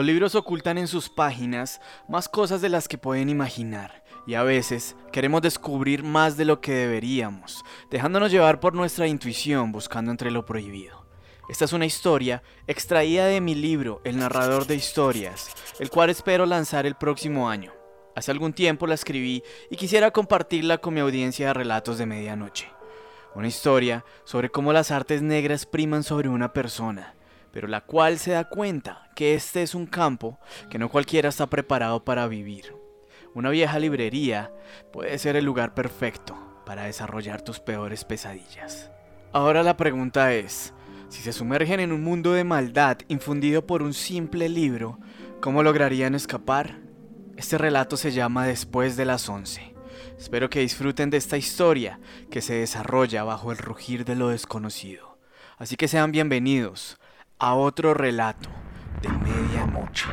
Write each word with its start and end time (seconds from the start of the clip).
Los 0.00 0.06
libros 0.06 0.34
ocultan 0.34 0.78
en 0.78 0.88
sus 0.88 1.10
páginas 1.10 1.78
más 2.08 2.26
cosas 2.26 2.62
de 2.62 2.70
las 2.70 2.88
que 2.88 2.96
pueden 2.96 3.28
imaginar 3.28 4.02
y 4.26 4.32
a 4.32 4.42
veces 4.42 4.96
queremos 5.12 5.42
descubrir 5.42 6.02
más 6.02 6.38
de 6.38 6.46
lo 6.46 6.62
que 6.62 6.72
deberíamos, 6.72 7.62
dejándonos 7.90 8.32
llevar 8.32 8.60
por 8.60 8.72
nuestra 8.72 9.06
intuición 9.06 9.72
buscando 9.72 10.10
entre 10.10 10.30
lo 10.30 10.46
prohibido. 10.46 11.04
Esta 11.50 11.66
es 11.66 11.74
una 11.74 11.84
historia 11.84 12.42
extraída 12.66 13.26
de 13.26 13.42
mi 13.42 13.54
libro 13.54 14.00
El 14.02 14.16
narrador 14.16 14.66
de 14.66 14.76
historias, 14.76 15.50
el 15.78 15.90
cual 15.90 16.08
espero 16.08 16.46
lanzar 16.46 16.86
el 16.86 16.94
próximo 16.94 17.50
año. 17.50 17.74
Hace 18.16 18.30
algún 18.30 18.54
tiempo 18.54 18.86
la 18.86 18.94
escribí 18.94 19.42
y 19.68 19.76
quisiera 19.76 20.12
compartirla 20.12 20.78
con 20.78 20.94
mi 20.94 21.00
audiencia 21.00 21.48
de 21.48 21.52
relatos 21.52 21.98
de 21.98 22.06
medianoche. 22.06 22.72
Una 23.34 23.48
historia 23.48 24.06
sobre 24.24 24.48
cómo 24.48 24.72
las 24.72 24.92
artes 24.92 25.20
negras 25.20 25.66
priman 25.66 26.04
sobre 26.04 26.30
una 26.30 26.54
persona, 26.54 27.16
pero 27.52 27.68
la 27.68 27.80
cual 27.80 28.18
se 28.18 28.32
da 28.32 28.44
cuenta 28.44 29.10
que 29.14 29.34
este 29.34 29.62
es 29.62 29.74
un 29.74 29.86
campo 29.86 30.38
que 30.68 30.78
no 30.78 30.88
cualquiera 30.88 31.28
está 31.28 31.46
preparado 31.46 32.04
para 32.04 32.26
vivir. 32.26 32.74
Una 33.34 33.50
vieja 33.50 33.78
librería 33.78 34.52
puede 34.92 35.18
ser 35.18 35.36
el 35.36 35.44
lugar 35.44 35.74
perfecto 35.74 36.36
para 36.66 36.84
desarrollar 36.84 37.42
tus 37.42 37.60
peores 37.60 38.04
pesadillas. 38.04 38.90
Ahora 39.32 39.62
la 39.62 39.76
pregunta 39.76 40.34
es, 40.34 40.74
si 41.08 41.22
se 41.22 41.32
sumergen 41.32 41.80
en 41.80 41.92
un 41.92 42.02
mundo 42.02 42.32
de 42.32 42.44
maldad 42.44 42.98
infundido 43.08 43.66
por 43.66 43.82
un 43.82 43.94
simple 43.94 44.48
libro, 44.48 44.98
¿cómo 45.40 45.62
lograrían 45.62 46.14
escapar? 46.14 46.78
Este 47.36 47.58
relato 47.58 47.96
se 47.96 48.12
llama 48.12 48.46
Después 48.46 48.96
de 48.96 49.04
las 49.04 49.28
once. 49.28 49.74
Espero 50.18 50.50
que 50.50 50.60
disfruten 50.60 51.10
de 51.10 51.16
esta 51.16 51.36
historia 51.36 51.98
que 52.30 52.42
se 52.42 52.54
desarrolla 52.54 53.24
bajo 53.24 53.50
el 53.50 53.58
rugir 53.58 54.04
de 54.04 54.14
lo 54.14 54.28
desconocido. 54.28 55.18
Así 55.58 55.76
que 55.76 55.88
sean 55.88 56.12
bienvenidos 56.12 56.99
a 57.40 57.54
otro 57.54 57.94
relato 57.94 58.50
de 59.00 59.08
medianoche. 59.08 60.08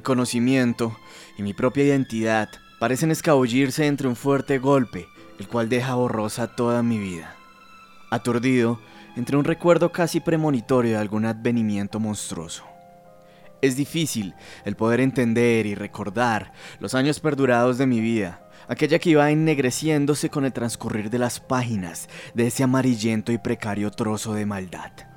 Mi 0.00 0.04
conocimiento 0.04 0.96
y 1.36 1.42
mi 1.42 1.52
propia 1.52 1.84
identidad 1.84 2.48
parecen 2.78 3.10
escabullirse 3.10 3.86
entre 3.86 4.08
un 4.08 4.16
fuerte 4.16 4.56
golpe, 4.56 5.06
el 5.38 5.46
cual 5.46 5.68
deja 5.68 5.94
borrosa 5.94 6.56
toda 6.56 6.82
mi 6.82 6.98
vida. 6.98 7.36
Aturdido, 8.10 8.80
entre 9.16 9.36
un 9.36 9.44
recuerdo 9.44 9.92
casi 9.92 10.20
premonitorio 10.20 10.92
de 10.92 10.96
algún 10.96 11.26
advenimiento 11.26 12.00
monstruoso. 12.00 12.64
Es 13.60 13.76
difícil 13.76 14.34
el 14.64 14.74
poder 14.74 15.00
entender 15.00 15.66
y 15.66 15.74
recordar 15.74 16.54
los 16.78 16.94
años 16.94 17.20
perdurados 17.20 17.76
de 17.76 17.84
mi 17.84 18.00
vida, 18.00 18.48
aquella 18.68 18.98
que 18.98 19.10
iba 19.10 19.30
ennegreciéndose 19.30 20.30
con 20.30 20.46
el 20.46 20.54
transcurrir 20.54 21.10
de 21.10 21.18
las 21.18 21.40
páginas 21.40 22.08
de 22.32 22.46
ese 22.46 22.62
amarillento 22.62 23.32
y 23.32 23.36
precario 23.36 23.90
trozo 23.90 24.32
de 24.32 24.46
maldad. 24.46 25.09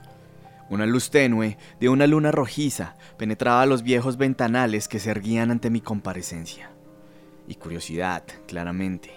Una 0.69 0.86
luz 0.86 1.09
tenue 1.11 1.58
de 1.80 1.89
una 1.89 2.08
luna 2.08 2.31
rojiza 2.31 2.95
penetraba 3.17 3.66
los 3.66 3.83
viejos 3.83 4.17
ventanales 4.17 4.88
que 4.88 5.00
se 5.00 5.11
erguían 5.11 5.52
ante 5.52 5.70
mi 5.70 5.81
comparecencia. 5.81 6.71
Y 7.48 7.55
curiosidad, 7.55 8.23
claramente, 8.48 9.11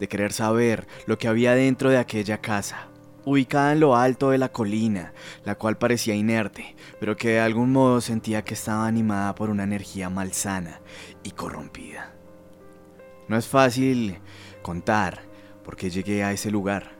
de 0.00 0.08
querer 0.08 0.32
saber 0.32 0.86
lo 1.06 1.18
que 1.18 1.28
había 1.28 1.54
dentro 1.54 1.90
de 1.90 1.98
aquella 1.98 2.40
casa, 2.40 2.88
ubicada 3.24 3.72
en 3.72 3.80
lo 3.80 3.96
alto 3.96 4.30
de 4.30 4.38
la 4.38 4.50
colina, 4.50 5.12
la 5.44 5.56
cual 5.56 5.76
parecía 5.76 6.14
inerte, 6.14 6.74
pero 6.98 7.16
que 7.16 7.28
de 7.28 7.40
algún 7.40 7.72
modo 7.72 8.00
sentía 8.00 8.42
que 8.42 8.54
estaba 8.54 8.86
animada 8.86 9.34
por 9.34 9.50
una 9.50 9.64
energía 9.64 10.08
malsana 10.08 10.80
y 11.22 11.32
corrompida. 11.32 12.14
No 13.28 13.36
es 13.36 13.46
fácil 13.46 14.18
contar 14.62 15.20
por 15.64 15.76
qué 15.76 15.90
llegué 15.90 16.24
a 16.24 16.32
ese 16.32 16.50
lugar 16.50 16.95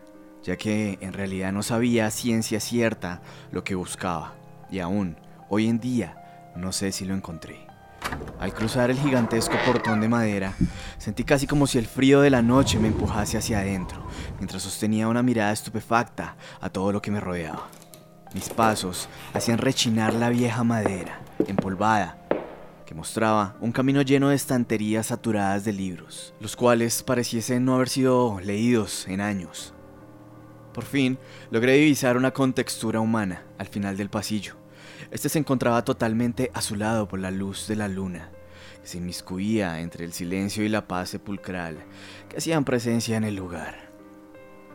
ya 0.47 0.57
que 0.57 0.97
en 1.01 1.13
realidad 1.13 1.53
no 1.53 1.65
sabía 1.65 2.09
ciencia 2.13 2.61
cierta 2.61 3.21
lo 3.51 3.65
que 3.65 3.75
buscaba, 3.75 4.35
y 4.71 4.79
aún 4.79 5.17
hoy 5.49 5.67
en 5.67 5.81
día 5.81 6.53
no 6.55 6.71
sé 6.71 6.93
si 6.93 7.05
lo 7.05 7.15
encontré. 7.15 7.67
Al 8.39 8.55
cruzar 8.55 8.91
el 8.91 8.99
gigantesco 8.99 9.57
portón 9.67 10.01
de 10.01 10.09
madera, 10.09 10.55
sentí 10.99 11.25
casi 11.25 11.49
como 11.49 11.67
si 11.67 11.79
el 11.79 11.87
frío 11.87 12.21
de 12.21 12.31
la 12.31 12.43
noche 12.43 12.79
me 12.79 12.87
empujase 12.87 13.37
hacia 13.37 13.59
adentro, 13.59 14.07
mientras 14.39 14.63
sostenía 14.63 15.09
una 15.09 15.25
mirada 15.25 15.53
estupefacta 15.53 16.37
a 16.61 16.69
todo 16.69 16.93
lo 16.93 17.03
que 17.03 17.11
me 17.11 17.19
rodeaba. 17.21 17.67
Mis 18.33 18.49
pasos 18.49 19.09
hacían 19.35 19.59
rechinar 19.59 20.15
la 20.15 20.29
vieja 20.29 20.63
madera, 20.63 21.23
empolvada, 21.49 22.19
que 22.87 22.95
mostraba 22.95 23.57
un 23.61 23.73
camino 23.73 24.01
lleno 24.03 24.29
de 24.29 24.37
estanterías 24.37 25.07
saturadas 25.07 25.65
de 25.65 25.73
libros, 25.73 26.35
los 26.39 26.55
cuales 26.55 27.03
pareciesen 27.03 27.65
no 27.65 27.75
haber 27.75 27.89
sido 27.89 28.39
leídos 28.41 29.09
en 29.09 29.21
años. 29.21 29.73
Por 30.77 30.85
fin, 30.85 31.17
logré 31.51 31.73
divisar 31.73 32.19
una 32.19 32.33
contextura 32.33 33.01
humana 33.01 33.45
al 33.57 33.67
final 33.67 33.97
del 33.97 34.11
pasillo. 34.11 34.57
Este 35.11 35.31
se 35.31 35.39
encontraba 35.39 35.83
totalmente 35.83 36.51
azulado 36.53 37.09
por 37.09 37.19
la 37.19 37.31
luz 37.31 37.67
de 37.67 37.77
la 37.77 37.89
luna, 37.89 38.31
que 38.83 38.87
se 38.87 38.99
inmiscuía 38.99 39.81
entre 39.81 40.05
el 40.05 40.13
silencio 40.13 40.63
y 40.65 40.69
la 40.69 40.87
paz 40.87 41.09
sepulcral 41.09 41.79
que 42.29 42.37
hacían 42.37 42.67
presencia 42.67 43.17
en 43.17 43.25
el 43.25 43.37
lugar. 43.37 43.91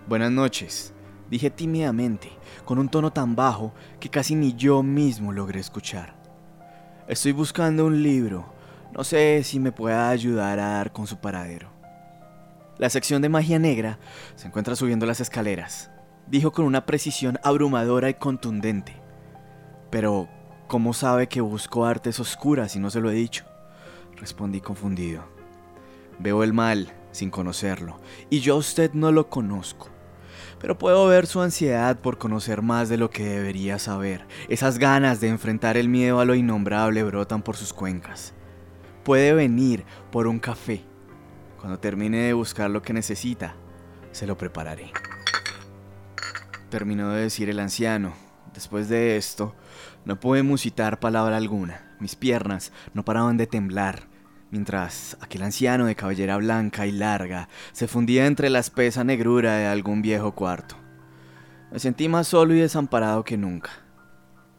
Buenas 0.07 0.31
noches, 0.31 0.91
dije 1.29 1.51
tímidamente, 1.51 2.31
con 2.66 2.79
un 2.79 2.89
tono 2.89 3.13
tan 3.13 3.35
bajo 3.35 3.72
que 4.00 4.09
casi 4.09 4.33
ni 4.33 4.56
yo 4.56 4.81
mismo 4.81 5.31
logré 5.31 5.59
escuchar. 5.59 6.16
Estoy 7.07 7.33
buscando 7.33 7.85
un 7.85 8.01
libro, 8.01 8.51
no 8.91 9.03
sé 9.03 9.44
si 9.44 9.59
me 9.59 9.72
pueda 9.72 10.09
ayudar 10.09 10.57
a 10.57 10.69
dar 10.69 10.94
con 10.94 11.06
su 11.06 11.18
paradero. 11.18 11.70
La 12.81 12.90
sección 12.90 13.22
de 13.22 13.30
magia 13.30 13.59
negra 13.59 14.00
se 14.34 14.47
encuentra 14.47 14.75
subiendo 14.75 15.06
las 15.06 15.19
escaleras, 15.19 15.92
dijo 16.25 16.52
con 16.52 16.66
una 16.66 16.88
precisión 16.88 17.38
abrumadora 17.44 18.09
y 18.09 18.16
contundente. 18.16 19.00
Pero, 19.92 20.28
¿cómo 20.68 20.92
sabe 20.96 21.28
que 21.28 21.42
busco 21.42 21.86
artes 21.86 22.19
oscuras 22.19 22.72
si 22.72 22.80
no 22.80 22.90
se 22.90 23.00
lo 23.00 23.12
he 23.12 23.14
dicho? 23.14 23.46
Respondí 24.18 24.62
confundido. 24.62 25.25
Veo 26.18 26.42
el 26.42 26.53
mal 26.53 26.92
sin 27.12 27.30
conocerlo, 27.30 28.00
y 28.31 28.40
yo 28.40 28.56
a 28.56 28.58
usted 28.58 28.94
no 28.94 29.12
lo 29.12 29.30
conozco. 29.30 29.90
Pero 30.59 30.80
puedo 30.80 31.06
ver 31.06 31.28
su 31.28 31.40
ansiedad 31.40 32.00
por 32.00 32.18
conocer 32.18 32.63
más 32.63 32.90
de 32.90 32.98
lo 32.98 33.12
que 33.12 33.25
debería 33.25 33.78
saber. 33.78 34.25
Esas 34.50 34.80
ganas 34.80 35.22
de 35.22 35.28
enfrentar 35.28 35.78
el 35.78 35.88
miedo 35.88 36.19
a 36.19 36.25
lo 36.25 36.34
innombrable 36.34 37.03
brotan 37.03 37.44
por 37.44 37.58
sus 37.58 37.74
cuencas. 37.74 38.34
Puede 39.03 39.34
venir 39.34 39.86
por 40.09 40.25
un 40.25 40.40
café 40.40 40.84
cuando 41.61 41.77
termine 41.77 42.17
de 42.17 42.33
buscar 42.33 42.72
lo 42.72 42.81
que 42.81 42.91
necesita, 42.91 43.53
se 44.11 44.25
lo 44.25 44.35
prepararé. 44.35 44.91
Terminó 46.69 47.11
de 47.11 47.22
decir 47.22 47.49
el 47.51 47.59
anciano. 47.59 48.13
Después 48.55 48.89
de 48.89 49.16
esto, 49.16 49.53
no 50.03 50.19
pude 50.19 50.41
musitar 50.41 51.00
palabra 51.00 51.38
alguna. 51.38 51.95
Mis 52.00 52.16
piernas 52.16 52.71
no 52.95 53.05
paraban 53.05 53.38
de 53.38 53.45
temblar, 53.45 54.07
mientras 54.50 55.16
aquel 55.21 55.44
anciano 55.44 55.85
de 55.85 55.95
cabellera 55.95 56.38
blanca 56.38 56.88
y 56.88 56.91
larga 56.91 57.47
se 57.73 57.88
fundía 57.88 58.25
entre 58.25 58.50
la 58.50 58.59
espesa 58.59 59.03
negrura 59.03 59.55
de 59.55 59.67
algún 59.67 60.01
viejo 60.01 60.33
cuarto. 60.33 60.75
Me 61.71 61.77
sentí 61.77 62.09
más 62.09 62.27
solo 62.27 62.55
y 62.55 62.59
desamparado 62.59 63.24
que 63.24 63.38
nunca. 63.38 63.69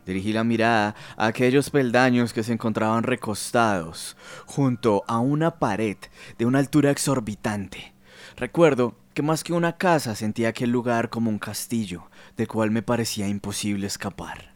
Dirigí 0.07 0.33
la 0.33 0.45
mirada 0.45 0.97
a 1.17 1.27
aquellos 1.27 1.71
peldaños 1.71 2.33
que 2.33 2.43
se 2.43 2.53
encontraban 2.53 3.05
recostados 3.05 4.17
junto 4.47 5.05
a 5.07 5.21
una 5.21 5.59
pared 5.59 5.97
de 6.39 6.47
una 6.47 6.59
altura 6.59 6.91
exorbitante. 6.91 7.93
Recuerdo 8.37 8.97
que 9.15 9.23
más 9.23 9.45
que 9.45 9.53
una 9.53 9.77
casa 9.77 10.15
sentía 10.15 10.49
aquel 10.49 10.71
lugar 10.71 11.11
como 11.11 11.31
un 11.31 11.39
castillo, 11.39 12.11
del 12.37 12.49
cual 12.49 12.71
me 12.71 12.83
parecía 12.83 13.29
imposible 13.29 13.87
escapar. 13.87 14.55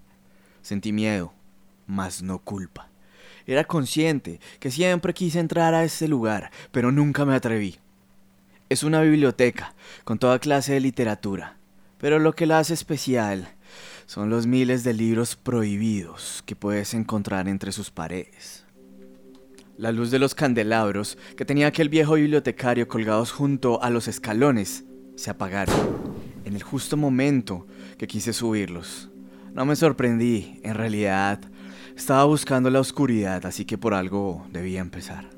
Sentí 0.62 0.92
miedo, 0.92 1.32
mas 1.86 2.22
no 2.22 2.38
culpa. 2.38 2.88
Era 3.46 3.64
consciente 3.64 4.40
que 4.58 4.72
siempre 4.72 5.14
quise 5.14 5.38
entrar 5.38 5.74
a 5.74 5.84
ese 5.84 6.08
lugar, 6.08 6.50
pero 6.72 6.90
nunca 6.90 7.24
me 7.24 7.34
atreví. 7.34 7.78
Es 8.68 8.82
una 8.82 9.00
biblioteca, 9.02 9.74
con 10.02 10.18
toda 10.18 10.40
clase 10.40 10.72
de 10.72 10.80
literatura, 10.80 11.56
pero 11.98 12.18
lo 12.18 12.34
que 12.34 12.46
la 12.46 12.58
hace 12.58 12.74
especial 12.74 13.55
son 14.06 14.30
los 14.30 14.46
miles 14.46 14.84
de 14.84 14.94
libros 14.94 15.34
prohibidos 15.34 16.42
que 16.46 16.54
puedes 16.54 16.94
encontrar 16.94 17.48
entre 17.48 17.72
sus 17.72 17.90
paredes. 17.90 18.64
La 19.76 19.92
luz 19.92 20.10
de 20.10 20.20
los 20.20 20.34
candelabros 20.34 21.18
que 21.36 21.44
tenía 21.44 21.66
aquel 21.66 21.88
viejo 21.88 22.14
bibliotecario 22.14 22.88
colgados 22.88 23.32
junto 23.32 23.82
a 23.82 23.90
los 23.90 24.08
escalones 24.08 24.84
se 25.16 25.30
apagaron 25.30 25.74
en 26.44 26.54
el 26.54 26.62
justo 26.62 26.96
momento 26.96 27.66
que 27.98 28.06
quise 28.06 28.32
subirlos. 28.32 29.10
No 29.52 29.66
me 29.66 29.74
sorprendí, 29.74 30.60
en 30.62 30.74
realidad 30.74 31.40
estaba 31.96 32.24
buscando 32.24 32.70
la 32.70 32.80
oscuridad, 32.80 33.44
así 33.44 33.64
que 33.64 33.76
por 33.76 33.92
algo 33.92 34.46
debía 34.52 34.80
empezar. 34.80 35.28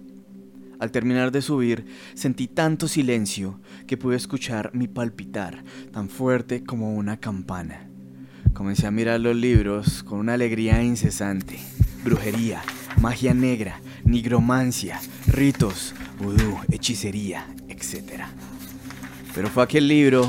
Al 0.78 0.92
terminar 0.92 1.32
de 1.32 1.42
subir, 1.42 1.86
sentí 2.14 2.46
tanto 2.46 2.86
silencio 2.86 3.60
que 3.86 3.96
pude 3.96 4.16
escuchar 4.16 4.70
mi 4.74 4.86
palpitar, 4.86 5.64
tan 5.90 6.08
fuerte 6.08 6.62
como 6.62 6.94
una 6.94 7.18
campana. 7.18 7.87
Comencé 8.52 8.86
a 8.86 8.90
mirar 8.90 9.20
los 9.20 9.36
libros 9.36 10.02
con 10.02 10.18
una 10.18 10.34
alegría 10.34 10.82
incesante. 10.82 11.58
Brujería, 12.04 12.62
magia 13.00 13.34
negra, 13.34 13.80
nigromancia, 14.04 15.00
ritos, 15.26 15.94
vudú, 16.18 16.58
hechicería, 16.70 17.46
etc. 17.68 18.22
Pero 19.34 19.48
fue 19.48 19.62
aquel 19.62 19.86
libro 19.86 20.26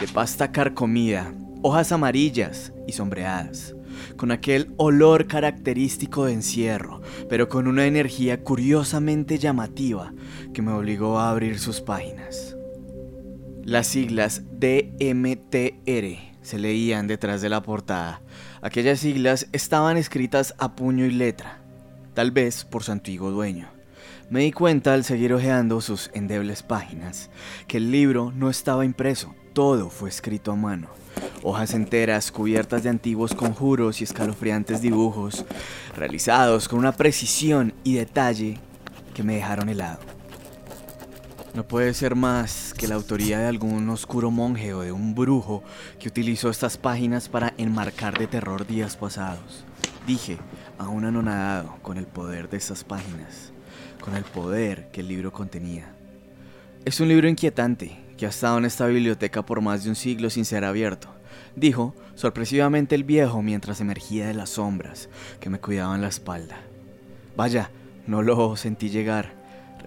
de 0.00 0.08
pasta 0.08 0.50
carcomida, 0.52 1.32
hojas 1.62 1.92
amarillas 1.92 2.72
y 2.86 2.92
sombreadas, 2.92 3.74
con 4.16 4.30
aquel 4.30 4.72
olor 4.76 5.26
característico 5.26 6.26
de 6.26 6.34
encierro, 6.34 7.02
pero 7.28 7.48
con 7.48 7.66
una 7.66 7.86
energía 7.86 8.42
curiosamente 8.42 9.38
llamativa 9.38 10.14
que 10.54 10.62
me 10.62 10.72
obligó 10.72 11.18
a 11.18 11.30
abrir 11.30 11.58
sus 11.58 11.80
páginas. 11.80 12.56
Las 13.64 13.88
siglas 13.88 14.42
DMTR 14.58 16.27
se 16.48 16.58
leían 16.58 17.06
detrás 17.06 17.42
de 17.42 17.50
la 17.50 17.62
portada. 17.62 18.22
Aquellas 18.62 19.00
siglas 19.00 19.46
estaban 19.52 19.98
escritas 19.98 20.54
a 20.58 20.74
puño 20.74 21.04
y 21.04 21.10
letra, 21.10 21.58
tal 22.14 22.30
vez 22.30 22.64
por 22.64 22.82
su 22.82 22.90
antiguo 22.90 23.30
dueño. 23.30 23.68
Me 24.30 24.40
di 24.40 24.52
cuenta 24.52 24.94
al 24.94 25.04
seguir 25.04 25.34
hojeando 25.34 25.80
sus 25.82 26.10
endebles 26.14 26.62
páginas 26.62 27.28
que 27.66 27.76
el 27.76 27.90
libro 27.90 28.32
no 28.34 28.48
estaba 28.48 28.86
impreso, 28.86 29.34
todo 29.52 29.90
fue 29.90 30.08
escrito 30.08 30.50
a 30.50 30.56
mano. 30.56 30.88
Hojas 31.42 31.74
enteras 31.74 32.32
cubiertas 32.32 32.82
de 32.82 32.88
antiguos 32.88 33.34
conjuros 33.34 34.00
y 34.00 34.04
escalofriantes 34.04 34.80
dibujos, 34.80 35.44
realizados 35.96 36.66
con 36.66 36.78
una 36.78 36.92
precisión 36.92 37.74
y 37.84 37.94
detalle 37.94 38.58
que 39.14 39.22
me 39.22 39.34
dejaron 39.34 39.68
helado. 39.68 40.17
No 41.58 41.66
puede 41.66 41.92
ser 41.92 42.14
más 42.14 42.72
que 42.72 42.86
la 42.86 42.94
autoría 42.94 43.40
de 43.40 43.48
algún 43.48 43.88
oscuro 43.88 44.30
monje 44.30 44.74
o 44.74 44.82
de 44.82 44.92
un 44.92 45.16
brujo 45.16 45.64
que 45.98 46.06
utilizó 46.06 46.50
estas 46.50 46.76
páginas 46.76 47.28
para 47.28 47.52
enmarcar 47.58 48.16
de 48.16 48.28
terror 48.28 48.64
días 48.64 48.96
pasados. 48.96 49.64
Dije, 50.06 50.38
aún 50.78 51.04
anonadado 51.04 51.74
con 51.82 51.98
el 51.98 52.06
poder 52.06 52.48
de 52.48 52.58
estas 52.58 52.84
páginas, 52.84 53.50
con 54.00 54.14
el 54.14 54.22
poder 54.22 54.88
que 54.92 55.00
el 55.00 55.08
libro 55.08 55.32
contenía. 55.32 55.92
Es 56.84 57.00
un 57.00 57.08
libro 57.08 57.26
inquietante 57.28 57.98
que 58.16 58.26
ha 58.26 58.28
estado 58.28 58.58
en 58.58 58.64
esta 58.64 58.86
biblioteca 58.86 59.44
por 59.44 59.60
más 59.60 59.82
de 59.82 59.90
un 59.90 59.96
siglo 59.96 60.30
sin 60.30 60.44
ser 60.44 60.64
abierto, 60.64 61.08
dijo 61.56 61.92
sorpresivamente 62.14 62.94
el 62.94 63.02
viejo 63.02 63.42
mientras 63.42 63.80
emergía 63.80 64.28
de 64.28 64.34
las 64.34 64.50
sombras 64.50 65.08
que 65.40 65.50
me 65.50 65.58
cuidaban 65.58 66.02
la 66.02 66.08
espalda. 66.08 66.60
Vaya, 67.36 67.72
no 68.06 68.22
lo 68.22 68.54
sentí 68.54 68.90
llegar 68.90 69.37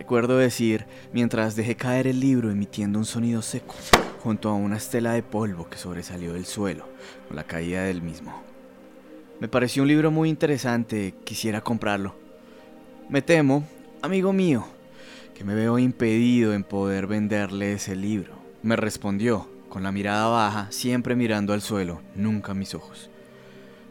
Recuerdo 0.02 0.40
decir 0.40 0.88
mientras 1.14 1.56
dejé 1.56 1.76
caer 1.76 2.08
el 2.08 2.20
libro 2.20 2.50
emitiendo 2.50 2.98
un 2.98 3.06
sonido 3.06 3.44
seco 3.44 3.76
junto 4.24 4.50
a 4.50 4.56
una 4.56 4.78
estela 4.78 5.14
de 5.14 5.22
polvo 5.22 5.70
que 5.70 5.78
sobresalió 5.78 6.34
del 6.34 6.46
suelo 6.46 6.88
con 7.28 7.36
la 7.36 7.44
caída 7.44 7.84
del 7.84 8.02
mismo. 8.02 8.42
Me 9.40 9.48
pareció 9.48 9.84
un 9.84 9.90
libro 9.90 10.10
muy 10.10 10.28
interesante, 10.28 11.14
quisiera 11.24 11.62
comprarlo. 11.62 12.16
Me 13.10 13.22
temo, 13.22 13.64
amigo 14.02 14.34
mío, 14.34 14.66
que 15.36 15.44
me 15.44 15.54
veo 15.54 15.78
impedido 15.78 16.56
en 16.56 16.64
poder 16.64 17.06
venderle 17.06 17.74
ese 17.74 17.96
libro. 17.96 18.34
Me 18.64 18.76
respondió, 18.76 19.52
con 19.70 19.84
la 19.84 19.92
mirada 19.92 20.30
baja, 20.30 20.72
siempre 20.72 21.16
mirando 21.16 21.54
al 21.54 21.62
suelo, 21.62 22.02
nunca 22.16 22.54
a 22.54 22.56
mis 22.56 22.74
ojos. 22.74 23.12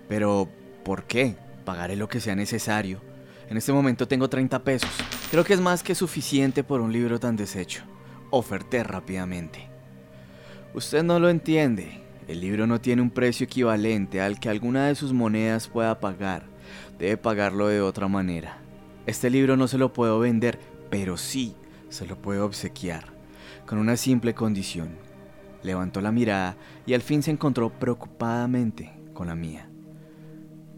Pero, 0.09 0.49
¿por 0.83 1.05
qué? 1.05 1.37
Pagaré 1.65 1.95
lo 1.95 2.09
que 2.09 2.19
sea 2.19 2.35
necesario. 2.35 3.01
En 3.51 3.57
este 3.57 3.73
momento 3.73 4.07
tengo 4.07 4.31
30 4.31 4.63
pesos. 4.63 4.91
Creo 5.29 5.43
que 5.43 5.55
es 5.55 5.61
más 5.61 5.83
que 5.83 5.97
suficiente 5.97 6.63
por 6.63 6.81
un 6.81 6.93
libro 6.93 7.19
tan 7.19 7.35
deshecho. 7.35 7.83
Oferté 8.31 8.85
rápidamente. 8.85 9.69
Usted 10.73 11.03
no 11.03 11.19
lo 11.19 11.29
entiende. 11.29 12.01
El 12.29 12.41
libro 12.41 12.69
no 12.69 12.81
tiene 12.81 13.03
un 13.03 13.11
precio 13.11 13.43
equivalente 13.43 14.21
al 14.21 14.39
que 14.39 14.49
alguna 14.49 14.87
de 14.87 14.95
sus 14.95 15.13
monedas 15.13 15.67
pueda 15.67 15.99
pagar. 15.99 16.45
Debe 16.97 17.17
pagarlo 17.17 17.67
de 17.67 17.81
otra 17.81 18.07
manera. 18.07 18.59
Este 19.07 19.31
libro 19.31 19.57
no 19.57 19.67
se 19.67 19.79
lo 19.79 19.93
puedo 19.93 20.21
vender, 20.21 20.61
pero 20.89 21.17
sí 21.17 21.57
se 21.89 22.07
lo 22.07 22.23
puedo 22.23 22.47
obsequiar, 22.47 23.07
con 23.67 23.79
una 23.79 23.97
simple 23.97 24.33
condición. 24.33 24.91
Levantó 25.65 26.01
la 26.01 26.13
mirada 26.13 26.57
y 26.87 26.95
al 26.95 27.03
fin 27.03 27.25
se 27.25 27.33
encontró 27.33 27.71
preocupadamente 27.71 28.93
con 29.13 29.27
la 29.27 29.35
mía. 29.35 29.69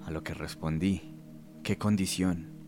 A 0.07 0.11
lo 0.11 0.23
que 0.23 0.33
respondí, 0.33 1.15
¿qué 1.63 1.77
condición? 1.77 2.62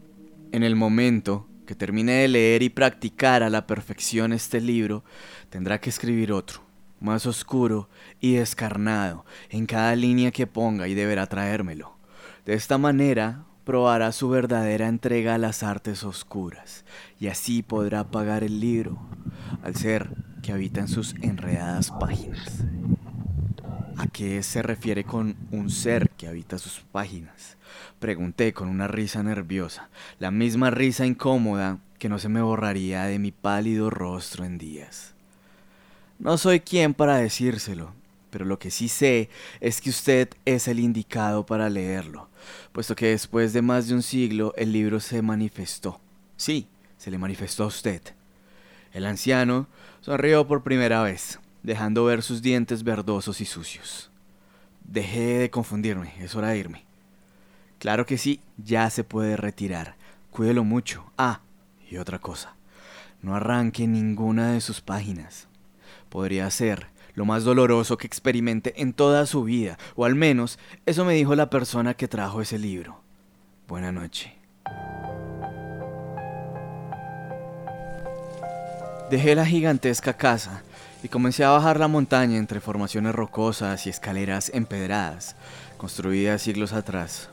En 0.54 0.62
el 0.62 0.76
momento 0.76 1.48
que 1.66 1.74
termine 1.74 2.12
de 2.12 2.28
leer 2.28 2.62
y 2.62 2.68
practicar 2.68 3.42
a 3.42 3.50
la 3.50 3.66
perfección 3.66 4.32
este 4.32 4.60
libro, 4.60 5.02
tendrá 5.50 5.80
que 5.80 5.90
escribir 5.90 6.30
otro, 6.30 6.60
más 7.00 7.26
oscuro 7.26 7.88
y 8.20 8.34
descarnado, 8.34 9.24
en 9.50 9.66
cada 9.66 9.96
línea 9.96 10.30
que 10.30 10.46
ponga 10.46 10.86
y 10.86 10.94
deberá 10.94 11.26
traérmelo. 11.26 11.98
De 12.46 12.54
esta 12.54 12.78
manera 12.78 13.46
probará 13.64 14.12
su 14.12 14.28
verdadera 14.28 14.86
entrega 14.86 15.34
a 15.34 15.38
las 15.38 15.64
artes 15.64 16.04
oscuras, 16.04 16.84
y 17.18 17.26
así 17.26 17.64
podrá 17.64 18.04
pagar 18.12 18.44
el 18.44 18.60
libro, 18.60 18.96
al 19.64 19.74
ser 19.74 20.08
que 20.40 20.52
habita 20.52 20.78
en 20.78 20.88
sus 20.88 21.16
enredadas 21.20 21.90
páginas. 21.90 22.62
¿A 23.96 24.06
qué 24.06 24.40
se 24.44 24.62
refiere 24.62 25.02
con 25.02 25.34
un 25.50 25.68
ser 25.68 26.10
que 26.10 26.28
habita 26.28 26.58
sus 26.58 26.84
páginas? 26.92 27.56
Pregunté 27.98 28.52
con 28.52 28.68
una 28.68 28.88
risa 28.88 29.22
nerviosa, 29.22 29.88
la 30.18 30.30
misma 30.30 30.70
risa 30.70 31.06
incómoda 31.06 31.78
que 31.98 32.08
no 32.08 32.18
se 32.18 32.28
me 32.28 32.42
borraría 32.42 33.04
de 33.04 33.18
mi 33.18 33.32
pálido 33.32 33.90
rostro 33.90 34.44
en 34.44 34.58
días. 34.58 35.14
No 36.18 36.38
soy 36.38 36.60
quien 36.60 36.94
para 36.94 37.16
decírselo, 37.16 37.92
pero 38.30 38.44
lo 38.44 38.58
que 38.58 38.70
sí 38.70 38.88
sé 38.88 39.28
es 39.60 39.80
que 39.80 39.90
usted 39.90 40.28
es 40.44 40.68
el 40.68 40.80
indicado 40.80 41.46
para 41.46 41.70
leerlo, 41.70 42.28
puesto 42.72 42.94
que 42.94 43.06
después 43.06 43.52
de 43.52 43.62
más 43.62 43.88
de 43.88 43.94
un 43.94 44.02
siglo 44.02 44.52
el 44.56 44.72
libro 44.72 45.00
se 45.00 45.22
manifestó. 45.22 46.00
Sí, 46.36 46.68
se 46.98 47.10
le 47.10 47.18
manifestó 47.18 47.64
a 47.64 47.68
usted. 47.68 48.02
El 48.92 49.06
anciano 49.06 49.66
sonrió 50.00 50.46
por 50.46 50.62
primera 50.62 51.02
vez 51.02 51.38
dejando 51.64 52.04
ver 52.04 52.22
sus 52.22 52.42
dientes 52.42 52.84
verdosos 52.84 53.40
y 53.40 53.46
sucios. 53.46 54.10
Dejé 54.84 55.38
de 55.38 55.50
confundirme, 55.50 56.12
es 56.20 56.36
hora 56.36 56.50
de 56.50 56.58
irme. 56.58 56.84
Claro 57.78 58.06
que 58.06 58.18
sí, 58.18 58.40
ya 58.56 58.88
se 58.90 59.04
puede 59.04 59.36
retirar. 59.36 59.96
Cuídelo 60.30 60.64
mucho. 60.64 61.04
Ah, 61.16 61.40
y 61.90 61.96
otra 61.96 62.18
cosa. 62.18 62.54
No 63.22 63.34
arranque 63.34 63.86
ninguna 63.86 64.52
de 64.52 64.60
sus 64.60 64.80
páginas. 64.80 65.48
Podría 66.08 66.50
ser 66.50 66.88
lo 67.14 67.24
más 67.24 67.44
doloroso 67.44 67.96
que 67.96 68.06
experimente 68.06 68.82
en 68.82 68.92
toda 68.92 69.26
su 69.26 69.44
vida, 69.44 69.78
o 69.94 70.04
al 70.04 70.14
menos 70.14 70.58
eso 70.86 71.04
me 71.04 71.14
dijo 71.14 71.34
la 71.34 71.50
persona 71.50 71.94
que 71.94 72.08
trajo 72.08 72.40
ese 72.40 72.58
libro. 72.58 73.00
Buena 73.68 73.92
noche. 73.92 74.34
Dejé 79.10 79.34
la 79.34 79.46
gigantesca 79.46 80.14
casa 80.14 80.62
y 81.02 81.08
comencé 81.08 81.44
a 81.44 81.50
bajar 81.50 81.78
la 81.78 81.88
montaña 81.88 82.38
entre 82.38 82.60
formaciones 82.60 83.14
rocosas 83.14 83.86
y 83.86 83.90
escaleras 83.90 84.50
empedradas, 84.54 85.36
construidas 85.76 86.42
siglos 86.42 86.72
atrás. 86.72 87.28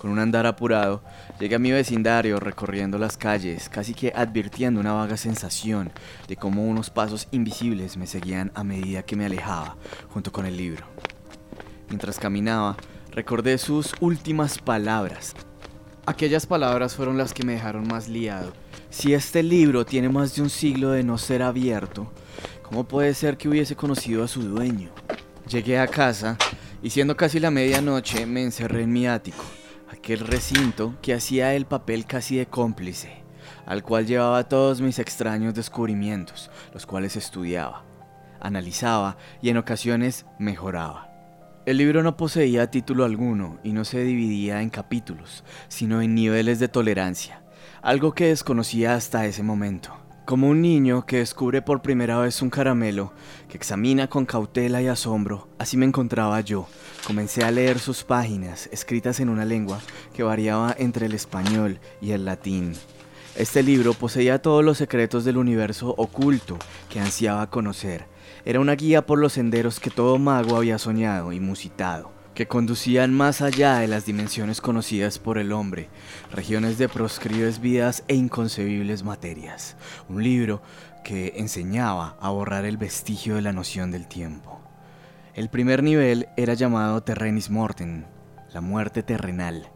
Con 0.00 0.10
un 0.10 0.18
andar 0.18 0.46
apurado, 0.46 1.02
llegué 1.38 1.56
a 1.56 1.58
mi 1.58 1.72
vecindario 1.72 2.40
recorriendo 2.40 2.96
las 2.96 3.16
calles, 3.18 3.68
casi 3.68 3.92
que 3.92 4.12
advirtiendo 4.16 4.80
una 4.80 4.94
vaga 4.94 5.16
sensación 5.16 5.92
de 6.26 6.36
cómo 6.36 6.64
unos 6.64 6.88
pasos 6.88 7.28
invisibles 7.32 7.96
me 7.96 8.06
seguían 8.06 8.50
a 8.54 8.64
medida 8.64 9.02
que 9.02 9.16
me 9.16 9.26
alejaba, 9.26 9.76
junto 10.08 10.32
con 10.32 10.46
el 10.46 10.56
libro. 10.56 10.86
Mientras 11.88 12.18
caminaba, 12.18 12.76
recordé 13.10 13.58
sus 13.58 13.94
últimas 14.00 14.58
palabras. 14.58 15.34
Aquellas 16.06 16.46
palabras 16.46 16.94
fueron 16.94 17.18
las 17.18 17.34
que 17.34 17.44
me 17.44 17.52
dejaron 17.52 17.86
más 17.86 18.08
liado. 18.08 18.52
Si 18.88 19.12
este 19.12 19.42
libro 19.42 19.84
tiene 19.84 20.08
más 20.08 20.34
de 20.34 20.42
un 20.42 20.50
siglo 20.50 20.90
de 20.90 21.04
no 21.04 21.18
ser 21.18 21.42
abierto, 21.42 22.10
¿Cómo 22.70 22.84
puede 22.84 23.14
ser 23.14 23.36
que 23.36 23.48
hubiese 23.48 23.74
conocido 23.74 24.22
a 24.22 24.28
su 24.28 24.42
dueño? 24.42 24.90
Llegué 25.48 25.80
a 25.80 25.88
casa 25.88 26.38
y 26.84 26.90
siendo 26.90 27.16
casi 27.16 27.40
la 27.40 27.50
medianoche 27.50 28.26
me 28.26 28.44
encerré 28.44 28.82
en 28.82 28.92
mi 28.92 29.08
ático, 29.08 29.42
aquel 29.90 30.20
recinto 30.20 30.94
que 31.02 31.14
hacía 31.14 31.54
el 31.54 31.66
papel 31.66 32.06
casi 32.06 32.36
de 32.36 32.46
cómplice, 32.46 33.22
al 33.66 33.82
cual 33.82 34.06
llevaba 34.06 34.48
todos 34.48 34.80
mis 34.80 34.98
extraños 34.98 35.54
descubrimientos, 35.54 36.50
los 36.72 36.86
cuales 36.86 37.16
estudiaba, 37.16 37.84
analizaba 38.40 39.16
y 39.42 39.48
en 39.48 39.56
ocasiones 39.56 40.26
mejoraba. 40.38 41.08
El 41.66 41.76
libro 41.76 42.02
no 42.02 42.16
poseía 42.16 42.70
título 42.70 43.04
alguno 43.04 43.58
y 43.62 43.72
no 43.72 43.84
se 43.84 44.02
dividía 44.02 44.62
en 44.62 44.70
capítulos, 44.70 45.44
sino 45.68 46.00
en 46.00 46.14
niveles 46.14 46.58
de 46.58 46.68
tolerancia, 46.68 47.42
algo 47.82 48.14
que 48.14 48.28
desconocía 48.28 48.94
hasta 48.94 49.26
ese 49.26 49.42
momento. 49.42 49.96
Como 50.24 50.48
un 50.48 50.62
niño 50.62 51.06
que 51.06 51.18
descubre 51.18 51.60
por 51.60 51.82
primera 51.82 52.18
vez 52.18 52.40
un 52.40 52.50
caramelo, 52.50 53.12
que 53.48 53.56
examina 53.56 54.06
con 54.06 54.26
cautela 54.26 54.80
y 54.80 54.86
asombro, 54.86 55.48
así 55.58 55.76
me 55.76 55.86
encontraba 55.86 56.40
yo. 56.40 56.68
Comencé 57.06 57.44
a 57.44 57.50
leer 57.50 57.78
sus 57.78 58.04
páginas, 58.04 58.68
escritas 58.72 59.20
en 59.20 59.30
una 59.30 59.44
lengua 59.44 59.80
que 60.14 60.22
variaba 60.22 60.74
entre 60.78 61.06
el 61.06 61.14
español 61.14 61.80
y 62.00 62.12
el 62.12 62.24
latín. 62.24 62.74
Este 63.36 63.62
libro 63.62 63.94
poseía 63.94 64.42
todos 64.42 64.64
los 64.64 64.78
secretos 64.78 65.24
del 65.24 65.38
universo 65.38 65.94
oculto 65.96 66.58
que 66.88 67.00
ansiaba 67.00 67.48
conocer. 67.48 68.06
Era 68.44 68.60
una 68.60 68.74
guía 68.74 69.06
por 69.06 69.18
los 69.18 69.32
senderos 69.32 69.80
que 69.80 69.90
todo 69.90 70.18
mago 70.18 70.56
había 70.56 70.78
soñado 70.78 71.32
y 71.32 71.40
musitado, 71.40 72.12
que 72.34 72.46
conducían 72.46 73.14
más 73.14 73.40
allá 73.40 73.78
de 73.78 73.88
las 73.88 74.04
dimensiones 74.04 74.60
conocidas 74.60 75.18
por 75.18 75.38
el 75.38 75.52
hombre, 75.52 75.88
regiones 76.32 76.76
de 76.76 76.88
proscribes 76.88 77.60
vidas 77.60 78.04
e 78.08 78.14
inconcebibles 78.14 79.04
materias. 79.04 79.76
Un 80.08 80.22
libro 80.22 80.60
que 81.02 81.32
enseñaba 81.36 82.16
a 82.20 82.30
borrar 82.30 82.66
el 82.66 82.76
vestigio 82.76 83.36
de 83.36 83.42
la 83.42 83.52
noción 83.52 83.90
del 83.90 84.06
tiempo. 84.06 84.60
El 85.40 85.48
primer 85.48 85.82
nivel 85.82 86.28
era 86.36 86.52
llamado 86.52 87.02
Terrenis 87.02 87.48
Morten, 87.48 88.04
la 88.52 88.60
muerte 88.60 89.02
terrenal. 89.02 89.70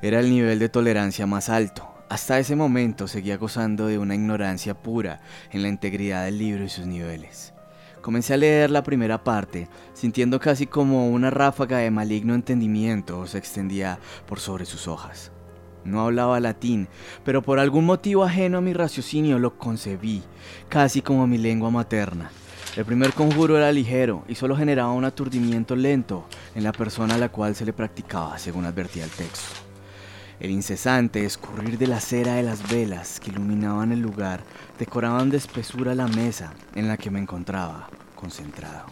Era 0.00 0.18
el 0.18 0.30
nivel 0.30 0.58
de 0.58 0.70
tolerancia 0.70 1.26
más 1.26 1.50
alto. 1.50 1.92
Hasta 2.08 2.38
ese 2.38 2.56
momento 2.56 3.06
seguía 3.06 3.36
gozando 3.36 3.86
de 3.86 3.98
una 3.98 4.14
ignorancia 4.14 4.72
pura 4.72 5.20
en 5.52 5.60
la 5.60 5.68
integridad 5.68 6.24
del 6.24 6.38
libro 6.38 6.64
y 6.64 6.70
sus 6.70 6.86
niveles. 6.86 7.52
Comencé 8.00 8.32
a 8.32 8.38
leer 8.38 8.70
la 8.70 8.82
primera 8.82 9.22
parte, 9.22 9.68
sintiendo 9.92 10.40
casi 10.40 10.66
como 10.66 11.10
una 11.10 11.28
ráfaga 11.28 11.76
de 11.76 11.90
maligno 11.90 12.34
entendimiento 12.34 13.26
se 13.26 13.36
extendía 13.36 13.98
por 14.26 14.40
sobre 14.40 14.64
sus 14.64 14.88
hojas. 14.88 15.32
No 15.84 16.00
hablaba 16.00 16.40
latín, 16.40 16.88
pero 17.26 17.42
por 17.42 17.58
algún 17.58 17.84
motivo 17.84 18.24
ajeno 18.24 18.56
a 18.56 18.62
mi 18.62 18.72
raciocinio 18.72 19.38
lo 19.38 19.58
concebí, 19.58 20.22
casi 20.70 21.02
como 21.02 21.26
mi 21.26 21.36
lengua 21.36 21.70
materna. 21.70 22.30
El 22.76 22.84
primer 22.84 23.12
conjuro 23.14 23.56
era 23.56 23.72
ligero 23.72 24.24
y 24.28 24.36
solo 24.36 24.56
generaba 24.56 24.92
un 24.92 25.04
aturdimiento 25.04 25.74
lento 25.74 26.26
en 26.54 26.62
la 26.62 26.70
persona 26.70 27.16
a 27.16 27.18
la 27.18 27.28
cual 27.28 27.56
se 27.56 27.64
le 27.64 27.72
practicaba, 27.72 28.38
según 28.38 28.64
advertía 28.64 29.02
el 29.02 29.10
texto. 29.10 29.56
El 30.38 30.50
incesante 30.52 31.24
escurrir 31.24 31.78
de 31.78 31.88
la 31.88 32.00
cera 32.00 32.34
de 32.34 32.44
las 32.44 32.70
velas 32.70 33.18
que 33.18 33.30
iluminaban 33.30 33.90
el 33.90 34.00
lugar 34.00 34.44
decoraban 34.78 35.30
de 35.30 35.36
espesura 35.36 35.96
la 35.96 36.06
mesa 36.06 36.54
en 36.76 36.86
la 36.86 36.96
que 36.96 37.10
me 37.10 37.18
encontraba, 37.18 37.90
concentrado, 38.14 38.86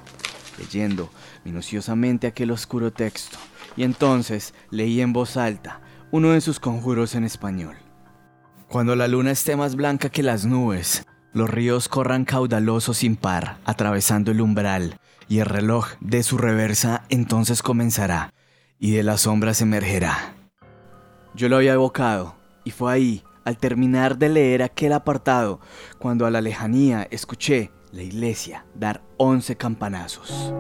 leyendo 0.59 1.09
minuciosamente 1.45 2.27
aquel 2.27 2.51
oscuro 2.51 2.93
texto, 2.93 3.39
y 3.77 3.85
entonces 3.85 4.55
leí 4.71 5.01
en 5.01 5.13
voz 5.13 5.37
alta 5.37 5.81
uno 6.11 6.33
de 6.33 6.41
sus 6.41 6.59
conjuros 6.59 7.15
en 7.15 7.23
español. 7.23 7.77
Cuando 8.69 8.97
la 8.97 9.07
luna 9.07 9.31
esté 9.31 9.57
más 9.57 9.77
blanca 9.77 10.11
que 10.11 10.23
las 10.23 10.45
nubes, 10.45 11.07
los 11.33 11.51
ríos 11.51 11.89
corran 11.89 12.25
caudalosos 12.25 12.99
sin 12.99 13.17
par, 13.17 13.59
atravesando 13.65 14.31
el 14.31 14.41
umbral, 14.41 14.99
y 15.29 15.41
el 15.41 15.47
reloj 15.47 15.89
de 16.01 16.23
su 16.23 16.39
reversa 16.39 17.05
entonces 17.11 17.63
comenzará, 17.63 18.33
y 18.79 18.93
de 18.93 19.03
las 19.03 19.23
sombras 19.23 19.61
emergerá. 19.61 20.35
Yo 21.35 21.49
lo 21.49 21.57
había 21.57 21.75
evocado, 21.75 22.35
y 22.65 22.71
fue 22.71 22.93
ahí, 22.93 23.25
al 23.45 23.59
terminar 23.59 24.19
de 24.19 24.31
leer 24.31 24.63
aquel 24.63 24.93
apartado, 24.93 25.61
cuando 25.99 26.27
a 26.27 26.31
la 26.31 26.41
lejanía 26.41 27.07
escuché 27.11 27.71
la 27.93 28.03
iglesia 28.03 28.67
dar 28.75 29.03
once 29.17 29.57
campanazos 29.57 30.53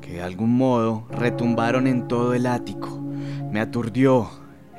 que 0.00 0.14
de 0.14 0.22
algún 0.22 0.56
modo 0.56 1.06
retumbaron 1.10 1.86
en 1.86 2.08
todo 2.08 2.34
el 2.34 2.46
ático. 2.46 3.00
Me 3.50 3.60
aturdió 3.60 4.30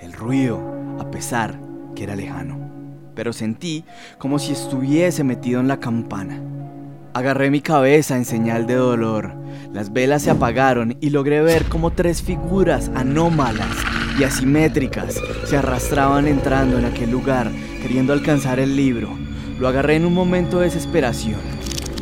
el 0.01 0.13
ruido, 0.13 0.59
a 0.99 1.09
pesar 1.11 1.59
que 1.95 2.03
era 2.03 2.15
lejano 2.15 2.60
pero 3.21 3.33
sentí 3.33 3.83
como 4.17 4.39
si 4.39 4.53
estuviese 4.53 5.23
metido 5.23 5.59
en 5.59 5.67
la 5.67 5.79
campana. 5.79 6.41
Agarré 7.13 7.51
mi 7.51 7.61
cabeza 7.61 8.17
en 8.17 8.25
señal 8.25 8.65
de 8.65 8.73
dolor. 8.73 9.35
Las 9.71 9.93
velas 9.93 10.23
se 10.23 10.31
apagaron 10.31 10.97
y 11.01 11.11
logré 11.11 11.39
ver 11.43 11.65
como 11.65 11.91
tres 11.91 12.23
figuras 12.23 12.89
anómalas 12.95 13.77
y 14.19 14.23
asimétricas 14.23 15.21
se 15.45 15.55
arrastraban 15.55 16.25
entrando 16.27 16.79
en 16.79 16.85
aquel 16.85 17.11
lugar, 17.11 17.51
queriendo 17.83 18.11
alcanzar 18.11 18.59
el 18.59 18.75
libro. 18.75 19.15
Lo 19.59 19.67
agarré 19.67 19.97
en 19.97 20.05
un 20.05 20.15
momento 20.15 20.57
de 20.57 20.65
desesperación. 20.65 21.41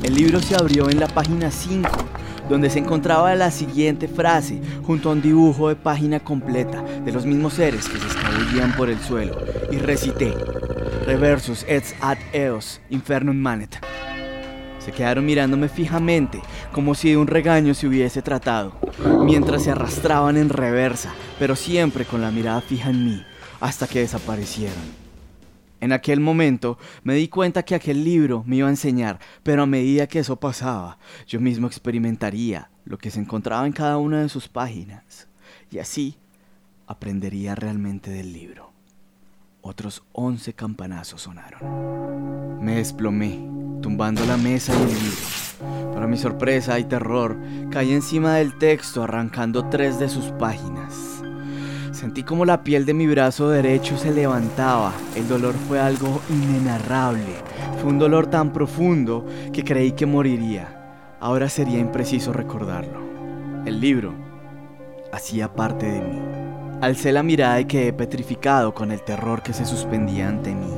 El 0.03 0.15
libro 0.15 0.39
se 0.39 0.55
abrió 0.55 0.89
en 0.89 1.01
la 1.01 1.07
página 1.07 1.51
5 1.51 1.89
donde 2.49 2.71
se 2.71 2.79
encontraba 2.79 3.33
la 3.35 3.51
siguiente 3.51 4.07
frase, 4.07 4.59
junto 4.83 5.09
a 5.09 5.11
un 5.13 5.21
dibujo 5.21 5.69
de 5.69 5.75
página 5.75 6.19
completa 6.19 6.83
de 7.05 7.11
los 7.11 7.25
mismos 7.25 7.53
seres 7.53 7.87
que 7.87 7.99
se 7.99 8.07
escabullían 8.07 8.75
por 8.75 8.89
el 8.89 8.99
suelo, 8.99 9.37
y 9.71 9.77
recité, 9.77 10.33
Reversus 11.09 11.65
et 11.67 11.83
ad 12.01 12.19
eos 12.33 12.79
infernum 12.91 13.35
manet. 13.35 13.79
Se 14.77 14.91
quedaron 14.91 15.25
mirándome 15.25 15.67
fijamente, 15.67 16.39
como 16.71 16.93
si 16.93 17.09
de 17.09 17.17
un 17.17 17.25
regaño 17.25 17.73
se 17.73 17.87
hubiese 17.87 18.21
tratado, 18.21 18.79
mientras 19.25 19.63
se 19.63 19.71
arrastraban 19.71 20.37
en 20.37 20.49
reversa, 20.49 21.11
pero 21.39 21.55
siempre 21.55 22.05
con 22.05 22.21
la 22.21 22.29
mirada 22.29 22.61
fija 22.61 22.91
en 22.91 23.05
mí, 23.05 23.25
hasta 23.59 23.87
que 23.87 24.01
desaparecieron. 24.01 24.77
En 25.81 25.93
aquel 25.93 26.19
momento 26.19 26.77
me 27.01 27.15
di 27.15 27.27
cuenta 27.27 27.63
que 27.63 27.73
aquel 27.73 28.03
libro 28.03 28.43
me 28.45 28.57
iba 28.57 28.67
a 28.67 28.69
enseñar, 28.69 29.17
pero 29.41 29.63
a 29.63 29.65
medida 29.65 30.05
que 30.05 30.19
eso 30.19 30.39
pasaba, 30.39 30.99
yo 31.25 31.39
mismo 31.39 31.65
experimentaría 31.65 32.69
lo 32.85 32.99
que 32.99 33.09
se 33.09 33.19
encontraba 33.19 33.65
en 33.65 33.73
cada 33.73 33.97
una 33.97 34.21
de 34.21 34.29
sus 34.29 34.47
páginas, 34.47 35.27
y 35.71 35.79
así 35.79 36.19
aprendería 36.85 37.55
realmente 37.55 38.11
del 38.11 38.31
libro. 38.31 38.68
Otros 39.69 40.01
once 40.13 40.53
campanazos 40.53 41.21
sonaron. 41.21 42.59
Me 42.59 42.77
desplomé, 42.77 43.39
tumbando 43.83 44.25
la 44.25 44.35
mesa 44.35 44.73
y 44.73 44.81
el 44.81 44.87
libro. 44.87 45.93
Para 45.93 46.07
mi 46.07 46.17
sorpresa 46.17 46.79
y 46.79 46.85
terror, 46.85 47.37
caí 47.69 47.93
encima 47.93 48.33
del 48.33 48.57
texto 48.57 49.03
arrancando 49.03 49.69
tres 49.69 49.99
de 49.99 50.09
sus 50.09 50.31
páginas. 50.39 51.21
Sentí 51.91 52.23
como 52.23 52.45
la 52.45 52.63
piel 52.63 52.87
de 52.87 52.95
mi 52.95 53.05
brazo 53.05 53.47
derecho 53.47 53.95
se 53.95 54.11
levantaba. 54.11 54.91
El 55.15 55.27
dolor 55.27 55.53
fue 55.67 55.79
algo 55.79 56.19
inenarrable. 56.31 57.35
Fue 57.79 57.91
un 57.91 57.99
dolor 57.99 58.25
tan 58.25 58.51
profundo 58.51 59.23
que 59.53 59.63
creí 59.63 59.91
que 59.91 60.07
moriría. 60.07 61.15
Ahora 61.19 61.47
sería 61.47 61.77
impreciso 61.77 62.33
recordarlo. 62.33 63.01
El 63.67 63.79
libro 63.79 64.15
hacía 65.13 65.53
parte 65.53 65.85
de 65.85 66.01
mí. 66.01 66.28
Alcé 66.81 67.11
la 67.11 67.23
mirada 67.23 67.59
y 67.59 67.65
quedé 67.65 67.91
petrificado 67.91 68.73
con 68.73 68.93
el 68.93 69.01
terror 69.01 69.43
que 69.43 69.51
se 69.51 69.65
suspendía 69.65 70.29
ante 70.29 70.55
mí. 70.55 70.73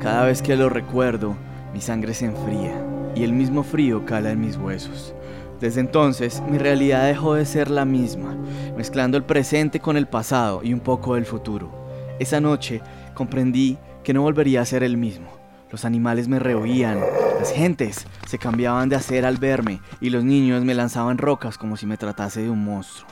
Cada 0.00 0.24
vez 0.24 0.42
que 0.42 0.56
lo 0.56 0.68
recuerdo, 0.68 1.36
mi 1.72 1.80
sangre 1.80 2.12
se 2.12 2.24
enfría 2.24 2.74
y 3.14 3.22
el 3.22 3.32
mismo 3.32 3.62
frío 3.62 4.04
cala 4.04 4.32
en 4.32 4.40
mis 4.40 4.56
huesos. 4.56 5.14
Desde 5.60 5.80
entonces, 5.80 6.42
mi 6.50 6.58
realidad 6.58 7.06
dejó 7.06 7.34
de 7.34 7.46
ser 7.46 7.70
la 7.70 7.84
misma, 7.84 8.36
mezclando 8.76 9.16
el 9.16 9.22
presente 9.22 9.78
con 9.78 9.96
el 9.96 10.08
pasado 10.08 10.60
y 10.64 10.72
un 10.72 10.80
poco 10.80 11.14
del 11.14 11.24
futuro. 11.24 11.70
Esa 12.18 12.40
noche 12.40 12.80
comprendí 13.14 13.78
que 14.02 14.12
no 14.12 14.22
volvería 14.22 14.60
a 14.60 14.66
ser 14.66 14.82
el 14.82 14.96
mismo. 14.96 15.28
Los 15.70 15.84
animales 15.84 16.26
me 16.26 16.40
rehuían, 16.40 16.98
las 17.38 17.52
gentes 17.52 18.08
se 18.26 18.38
cambiaban 18.38 18.88
de 18.88 18.96
hacer 18.96 19.24
al 19.24 19.36
verme 19.36 19.80
y 20.00 20.10
los 20.10 20.24
niños 20.24 20.64
me 20.64 20.74
lanzaban 20.74 21.16
rocas 21.16 21.58
como 21.58 21.76
si 21.76 21.86
me 21.86 21.96
tratase 21.96 22.42
de 22.42 22.50
un 22.50 22.64
monstruo. 22.64 23.08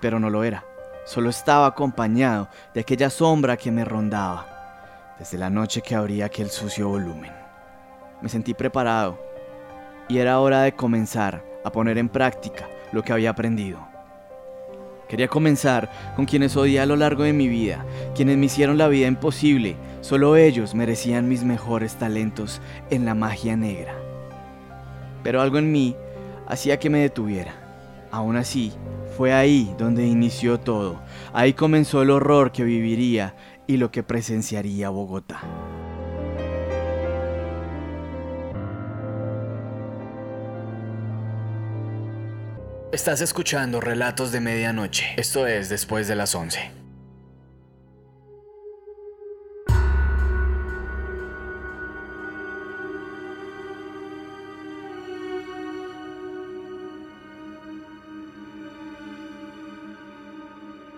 Pero 0.00 0.18
no 0.18 0.30
lo 0.30 0.44
era, 0.44 0.64
solo 1.04 1.30
estaba 1.30 1.66
acompañado 1.66 2.48
de 2.74 2.80
aquella 2.80 3.10
sombra 3.10 3.56
que 3.56 3.70
me 3.70 3.84
rondaba, 3.84 5.16
desde 5.18 5.38
la 5.38 5.50
noche 5.50 5.82
que 5.82 5.94
abría 5.94 6.26
aquel 6.26 6.50
sucio 6.50 6.88
volumen. 6.88 7.32
Me 8.20 8.28
sentí 8.28 8.54
preparado 8.54 9.18
y 10.08 10.18
era 10.18 10.40
hora 10.40 10.62
de 10.62 10.72
comenzar 10.72 11.44
a 11.64 11.72
poner 11.72 11.98
en 11.98 12.08
práctica 12.08 12.68
lo 12.92 13.02
que 13.02 13.12
había 13.12 13.30
aprendido. 13.30 13.90
Quería 15.08 15.26
comenzar 15.26 15.90
con 16.14 16.24
quienes 16.24 16.56
odié 16.56 16.80
a 16.80 16.86
lo 16.86 16.94
largo 16.94 17.24
de 17.24 17.32
mi 17.32 17.48
vida, 17.48 17.84
quienes 18.14 18.38
me 18.38 18.46
hicieron 18.46 18.78
la 18.78 18.86
vida 18.86 19.08
imposible. 19.08 19.76
Solo 20.02 20.36
ellos 20.36 20.74
merecían 20.74 21.28
mis 21.28 21.42
mejores 21.42 21.96
talentos 21.96 22.60
en 22.90 23.04
la 23.04 23.16
magia 23.16 23.56
negra. 23.56 23.94
Pero 25.24 25.42
algo 25.42 25.58
en 25.58 25.72
mí 25.72 25.96
hacía 26.46 26.78
que 26.78 26.90
me 26.90 27.00
detuviera. 27.00 27.54
Aún 28.12 28.36
así, 28.36 28.72
fue 29.16 29.32
ahí 29.32 29.74
donde 29.78 30.06
inició 30.06 30.58
todo. 30.60 31.00
Ahí 31.32 31.52
comenzó 31.52 32.02
el 32.02 32.10
horror 32.10 32.52
que 32.52 32.64
viviría 32.64 33.34
y 33.66 33.76
lo 33.76 33.90
que 33.90 34.02
presenciaría 34.02 34.90
Bogotá. 34.90 35.40
Estás 42.92 43.20
escuchando 43.20 43.80
Relatos 43.80 44.32
de 44.32 44.40
Medianoche. 44.40 45.14
Esto 45.16 45.46
es 45.46 45.68
después 45.68 46.08
de 46.08 46.16
las 46.16 46.34
11. 46.34 46.79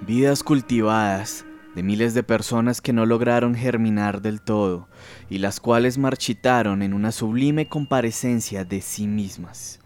Vidas 0.06 0.42
cultivadas 0.42 1.46
de 1.76 1.84
miles 1.84 2.12
de 2.12 2.24
personas 2.24 2.80
que 2.80 2.92
no 2.92 3.06
lograron 3.06 3.54
germinar 3.54 4.20
del 4.20 4.40
todo 4.40 4.88
y 5.30 5.38
las 5.38 5.60
cuales 5.60 5.96
marchitaron 5.96 6.82
en 6.82 6.92
una 6.92 7.12
sublime 7.12 7.68
comparecencia 7.68 8.64
de 8.64 8.80
sí 8.80 9.06
mismas. 9.06 9.78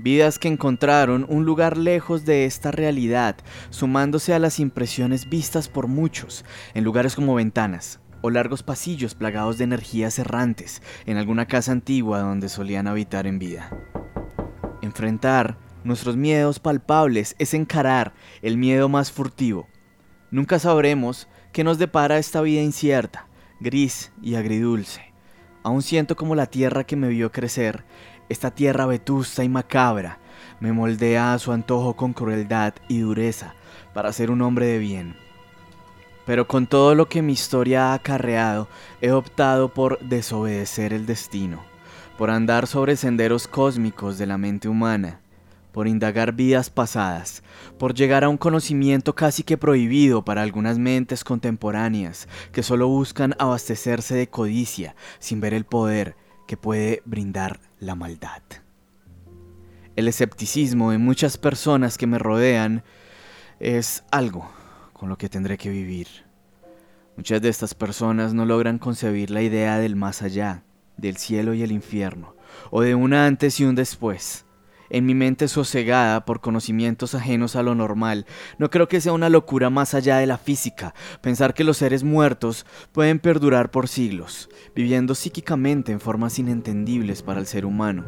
Vidas 0.00 0.40
que 0.40 0.48
encontraron 0.48 1.24
un 1.28 1.44
lugar 1.44 1.76
lejos 1.76 2.24
de 2.24 2.44
esta 2.44 2.72
realidad, 2.72 3.36
sumándose 3.70 4.34
a 4.34 4.40
las 4.40 4.58
impresiones 4.58 5.28
vistas 5.28 5.68
por 5.68 5.86
muchos, 5.86 6.44
en 6.74 6.82
lugares 6.82 7.14
como 7.14 7.36
ventanas 7.36 8.00
o 8.22 8.30
largos 8.30 8.64
pasillos 8.64 9.14
plagados 9.14 9.58
de 9.58 9.64
energías 9.64 10.18
errantes 10.18 10.82
en 11.06 11.18
alguna 11.18 11.46
casa 11.46 11.70
antigua 11.70 12.18
donde 12.18 12.48
solían 12.48 12.88
habitar 12.88 13.28
en 13.28 13.38
vida. 13.38 13.70
Enfrentar 14.82 15.56
nuestros 15.86 16.16
miedos 16.16 16.58
palpables 16.58 17.34
es 17.38 17.54
encarar 17.54 18.12
el 18.42 18.58
miedo 18.58 18.88
más 18.88 19.12
furtivo. 19.12 19.66
Nunca 20.30 20.58
sabremos 20.58 21.28
qué 21.52 21.64
nos 21.64 21.78
depara 21.78 22.18
esta 22.18 22.40
vida 22.40 22.62
incierta, 22.62 23.28
gris 23.60 24.12
y 24.22 24.34
agridulce. 24.34 25.12
Aún 25.62 25.82
siento 25.82 26.16
como 26.16 26.34
la 26.34 26.46
tierra 26.46 26.84
que 26.84 26.96
me 26.96 27.08
vio 27.08 27.32
crecer 27.32 27.84
esta 28.28 28.50
tierra 28.50 28.86
vetusta 28.86 29.44
y 29.44 29.48
macabra 29.48 30.18
me 30.60 30.72
moldea 30.72 31.32
a 31.32 31.38
su 31.38 31.52
antojo 31.52 31.94
con 31.94 32.12
crueldad 32.12 32.74
y 32.88 33.00
dureza 33.00 33.54
para 33.94 34.12
ser 34.12 34.30
un 34.30 34.42
hombre 34.42 34.66
de 34.66 34.78
bien. 34.78 35.16
Pero 36.24 36.48
con 36.48 36.66
todo 36.66 36.94
lo 36.94 37.08
que 37.08 37.22
mi 37.22 37.32
historia 37.32 37.90
ha 37.90 37.94
acarreado, 37.94 38.68
he 39.00 39.12
optado 39.12 39.72
por 39.72 39.98
desobedecer 40.00 40.92
el 40.92 41.06
destino, 41.06 41.62
por 42.18 42.30
andar 42.30 42.66
sobre 42.66 42.96
senderos 42.96 43.46
cósmicos 43.46 44.18
de 44.18 44.26
la 44.26 44.38
mente 44.38 44.68
humana, 44.68 45.20
por 45.76 45.88
indagar 45.88 46.32
vidas 46.32 46.70
pasadas, 46.70 47.42
por 47.78 47.92
llegar 47.92 48.24
a 48.24 48.30
un 48.30 48.38
conocimiento 48.38 49.14
casi 49.14 49.42
que 49.42 49.58
prohibido 49.58 50.24
para 50.24 50.40
algunas 50.40 50.78
mentes 50.78 51.22
contemporáneas 51.22 52.28
que 52.50 52.62
solo 52.62 52.88
buscan 52.88 53.34
abastecerse 53.38 54.14
de 54.14 54.26
codicia 54.26 54.96
sin 55.18 55.38
ver 55.38 55.52
el 55.52 55.66
poder 55.66 56.16
que 56.46 56.56
puede 56.56 57.02
brindar 57.04 57.60
la 57.78 57.94
maldad. 57.94 58.40
El 59.96 60.08
escepticismo 60.08 60.94
en 60.94 61.04
muchas 61.04 61.36
personas 61.36 61.98
que 61.98 62.06
me 62.06 62.18
rodean 62.18 62.82
es 63.60 64.02
algo 64.10 64.48
con 64.94 65.10
lo 65.10 65.18
que 65.18 65.28
tendré 65.28 65.58
que 65.58 65.68
vivir. 65.68 66.08
Muchas 67.18 67.42
de 67.42 67.50
estas 67.50 67.74
personas 67.74 68.32
no 68.32 68.46
logran 68.46 68.78
concebir 68.78 69.30
la 69.30 69.42
idea 69.42 69.76
del 69.76 69.94
más 69.94 70.22
allá, 70.22 70.62
del 70.96 71.18
cielo 71.18 71.52
y 71.52 71.62
el 71.62 71.70
infierno, 71.70 72.34
o 72.70 72.80
de 72.80 72.94
un 72.94 73.12
antes 73.12 73.60
y 73.60 73.64
un 73.66 73.74
después. 73.74 74.45
En 74.90 75.06
mi 75.06 75.14
mente 75.14 75.48
sosegada 75.48 76.24
por 76.24 76.40
conocimientos 76.40 77.14
ajenos 77.14 77.56
a 77.56 77.62
lo 77.62 77.74
normal, 77.74 78.26
no 78.58 78.70
creo 78.70 78.88
que 78.88 79.00
sea 79.00 79.12
una 79.12 79.28
locura 79.28 79.70
más 79.70 79.94
allá 79.94 80.18
de 80.18 80.26
la 80.26 80.38
física 80.38 80.94
pensar 81.20 81.54
que 81.54 81.64
los 81.64 81.78
seres 81.78 82.04
muertos 82.04 82.66
pueden 82.92 83.18
perdurar 83.18 83.70
por 83.70 83.88
siglos, 83.88 84.48
viviendo 84.74 85.14
psíquicamente 85.14 85.92
en 85.92 86.00
formas 86.00 86.38
inentendibles 86.38 87.22
para 87.22 87.40
el 87.40 87.46
ser 87.46 87.66
humano, 87.66 88.04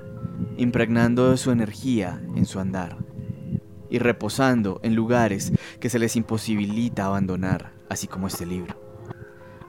impregnando 0.57 1.31
de 1.31 1.37
su 1.37 1.51
energía 1.51 2.21
en 2.37 2.47
su 2.47 2.61
andar, 2.61 2.97
y 3.91 3.99
reposando 3.99 4.81
en 4.83 4.95
lugares 4.95 5.53
que 5.81 5.91
se 5.91 5.99
les 5.99 6.17
imposibilita 6.17 7.07
abandonar, 7.07 7.73
así 7.89 8.07
como 8.07 8.27
este 8.27 8.47
libro 8.47 8.88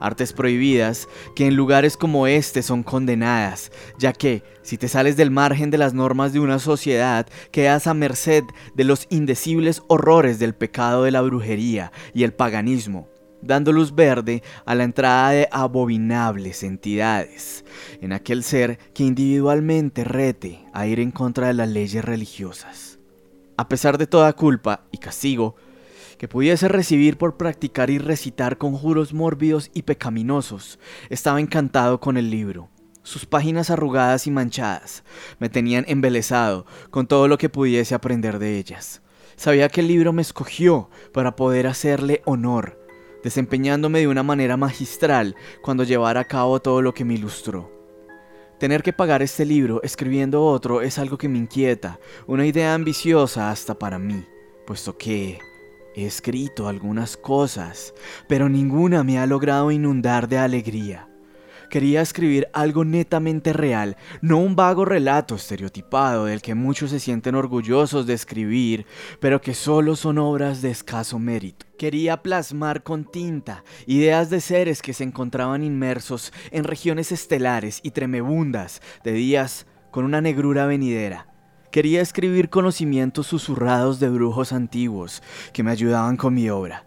artes 0.00 0.32
prohibidas, 0.32 1.06
que 1.36 1.46
en 1.46 1.54
lugares 1.54 1.96
como 1.96 2.26
este 2.26 2.62
son 2.62 2.82
condenadas, 2.82 3.70
ya 3.98 4.12
que, 4.12 4.42
si 4.62 4.76
te 4.76 4.88
sales 4.88 5.16
del 5.16 5.30
margen 5.30 5.70
de 5.70 5.78
las 5.78 5.94
normas 5.94 6.32
de 6.32 6.40
una 6.40 6.58
sociedad, 6.58 7.26
quedas 7.52 7.86
a 7.86 7.94
merced 7.94 8.42
de 8.74 8.84
los 8.84 9.06
indecibles 9.10 9.82
horrores 9.86 10.38
del 10.38 10.54
pecado 10.54 11.04
de 11.04 11.10
la 11.10 11.20
brujería 11.20 11.92
y 12.14 12.24
el 12.24 12.32
paganismo, 12.32 13.08
dando 13.42 13.72
luz 13.72 13.94
verde 13.94 14.42
a 14.64 14.74
la 14.74 14.84
entrada 14.84 15.30
de 15.30 15.48
abominables 15.50 16.62
entidades, 16.62 17.64
en 18.00 18.12
aquel 18.12 18.42
ser 18.42 18.78
que 18.94 19.04
individualmente 19.04 20.04
rete 20.04 20.64
a 20.72 20.86
ir 20.86 21.00
en 21.00 21.10
contra 21.10 21.48
de 21.48 21.54
las 21.54 21.68
leyes 21.68 22.04
religiosas. 22.04 22.98
A 23.56 23.68
pesar 23.68 23.98
de 23.98 24.06
toda 24.06 24.32
culpa 24.32 24.86
y 24.90 24.98
castigo, 24.98 25.56
que 26.20 26.28
pudiese 26.28 26.68
recibir 26.68 27.16
por 27.16 27.38
practicar 27.38 27.88
y 27.88 27.96
recitar 27.96 28.58
conjuros 28.58 29.14
mórbidos 29.14 29.70
y 29.72 29.84
pecaminosos, 29.84 30.78
estaba 31.08 31.40
encantado 31.40 31.98
con 31.98 32.18
el 32.18 32.30
libro. 32.30 32.68
Sus 33.02 33.24
páginas 33.24 33.70
arrugadas 33.70 34.26
y 34.26 34.30
manchadas 34.30 35.02
me 35.38 35.48
tenían 35.48 35.86
embelesado 35.88 36.66
con 36.90 37.06
todo 37.06 37.26
lo 37.26 37.38
que 37.38 37.48
pudiese 37.48 37.94
aprender 37.94 38.38
de 38.38 38.58
ellas. 38.58 39.00
Sabía 39.34 39.70
que 39.70 39.80
el 39.80 39.88
libro 39.88 40.12
me 40.12 40.20
escogió 40.20 40.90
para 41.14 41.36
poder 41.36 41.66
hacerle 41.66 42.20
honor, 42.26 42.78
desempeñándome 43.24 44.00
de 44.00 44.08
una 44.08 44.22
manera 44.22 44.58
magistral 44.58 45.36
cuando 45.62 45.84
llevara 45.84 46.20
a 46.20 46.28
cabo 46.28 46.60
todo 46.60 46.82
lo 46.82 46.92
que 46.92 47.06
me 47.06 47.14
ilustró. 47.14 47.72
Tener 48.58 48.82
que 48.82 48.92
pagar 48.92 49.22
este 49.22 49.46
libro 49.46 49.80
escribiendo 49.82 50.44
otro 50.44 50.82
es 50.82 50.98
algo 50.98 51.16
que 51.16 51.30
me 51.30 51.38
inquieta, 51.38 51.98
una 52.26 52.44
idea 52.44 52.74
ambiciosa 52.74 53.50
hasta 53.50 53.78
para 53.78 53.98
mí, 53.98 54.26
puesto 54.66 54.98
que 54.98 55.38
He 55.94 56.06
escrito 56.06 56.68
algunas 56.68 57.16
cosas, 57.16 57.94
pero 58.28 58.48
ninguna 58.48 59.02
me 59.02 59.18
ha 59.18 59.26
logrado 59.26 59.72
inundar 59.72 60.28
de 60.28 60.38
alegría. 60.38 61.08
Quería 61.68 62.00
escribir 62.00 62.48
algo 62.52 62.84
netamente 62.84 63.52
real, 63.52 63.96
no 64.20 64.38
un 64.38 64.56
vago 64.56 64.84
relato 64.84 65.36
estereotipado 65.36 66.24
del 66.24 66.42
que 66.42 66.56
muchos 66.56 66.90
se 66.90 66.98
sienten 66.98 67.36
orgullosos 67.36 68.06
de 68.06 68.14
escribir, 68.14 68.86
pero 69.20 69.40
que 69.40 69.54
solo 69.54 69.94
son 69.94 70.18
obras 70.18 70.62
de 70.62 70.70
escaso 70.70 71.20
mérito. 71.20 71.66
Quería 71.78 72.22
plasmar 72.22 72.82
con 72.82 73.04
tinta 73.04 73.62
ideas 73.86 74.30
de 74.30 74.40
seres 74.40 74.82
que 74.82 74.94
se 74.94 75.04
encontraban 75.04 75.62
inmersos 75.62 76.32
en 76.50 76.64
regiones 76.64 77.12
estelares 77.12 77.80
y 77.84 77.92
tremebundas 77.92 78.82
de 79.04 79.12
días 79.12 79.66
con 79.92 80.04
una 80.04 80.20
negrura 80.20 80.66
venidera 80.66 81.29
Quería 81.70 82.02
escribir 82.02 82.50
conocimientos 82.50 83.28
susurrados 83.28 84.00
de 84.00 84.08
brujos 84.08 84.52
antiguos 84.52 85.22
que 85.52 85.62
me 85.62 85.70
ayudaban 85.70 86.16
con 86.16 86.34
mi 86.34 86.50
obra, 86.50 86.84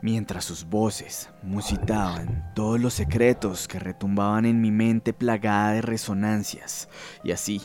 mientras 0.00 0.46
sus 0.46 0.64
voces 0.64 1.28
musitaban 1.42 2.50
todos 2.54 2.80
los 2.80 2.94
secretos 2.94 3.68
que 3.68 3.78
retumbaban 3.78 4.46
en 4.46 4.62
mi 4.62 4.70
mente 4.70 5.12
plagada 5.12 5.72
de 5.72 5.82
resonancias, 5.82 6.88
y 7.22 7.32
así 7.32 7.60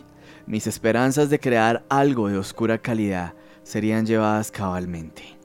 mis 0.45 0.67
esperanzas 0.67 1.30
de 1.30 1.39
crear 1.39 1.86
algo 1.88 2.27
de 2.27 2.38
oscura 2.38 2.80
calidad 2.80 3.34
serían 3.63 4.06
llevadas 4.06 4.51
cabalmente. 4.51 5.38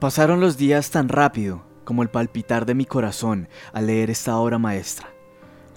Pasaron 0.00 0.40
los 0.40 0.56
días 0.56 0.90
tan 0.90 1.08
rápido 1.08 1.64
como 1.84 2.02
el 2.02 2.10
palpitar 2.10 2.66
de 2.66 2.74
mi 2.74 2.86
corazón 2.86 3.48
al 3.72 3.86
leer 3.86 4.10
esta 4.10 4.36
obra 4.36 4.58
maestra. 4.58 5.17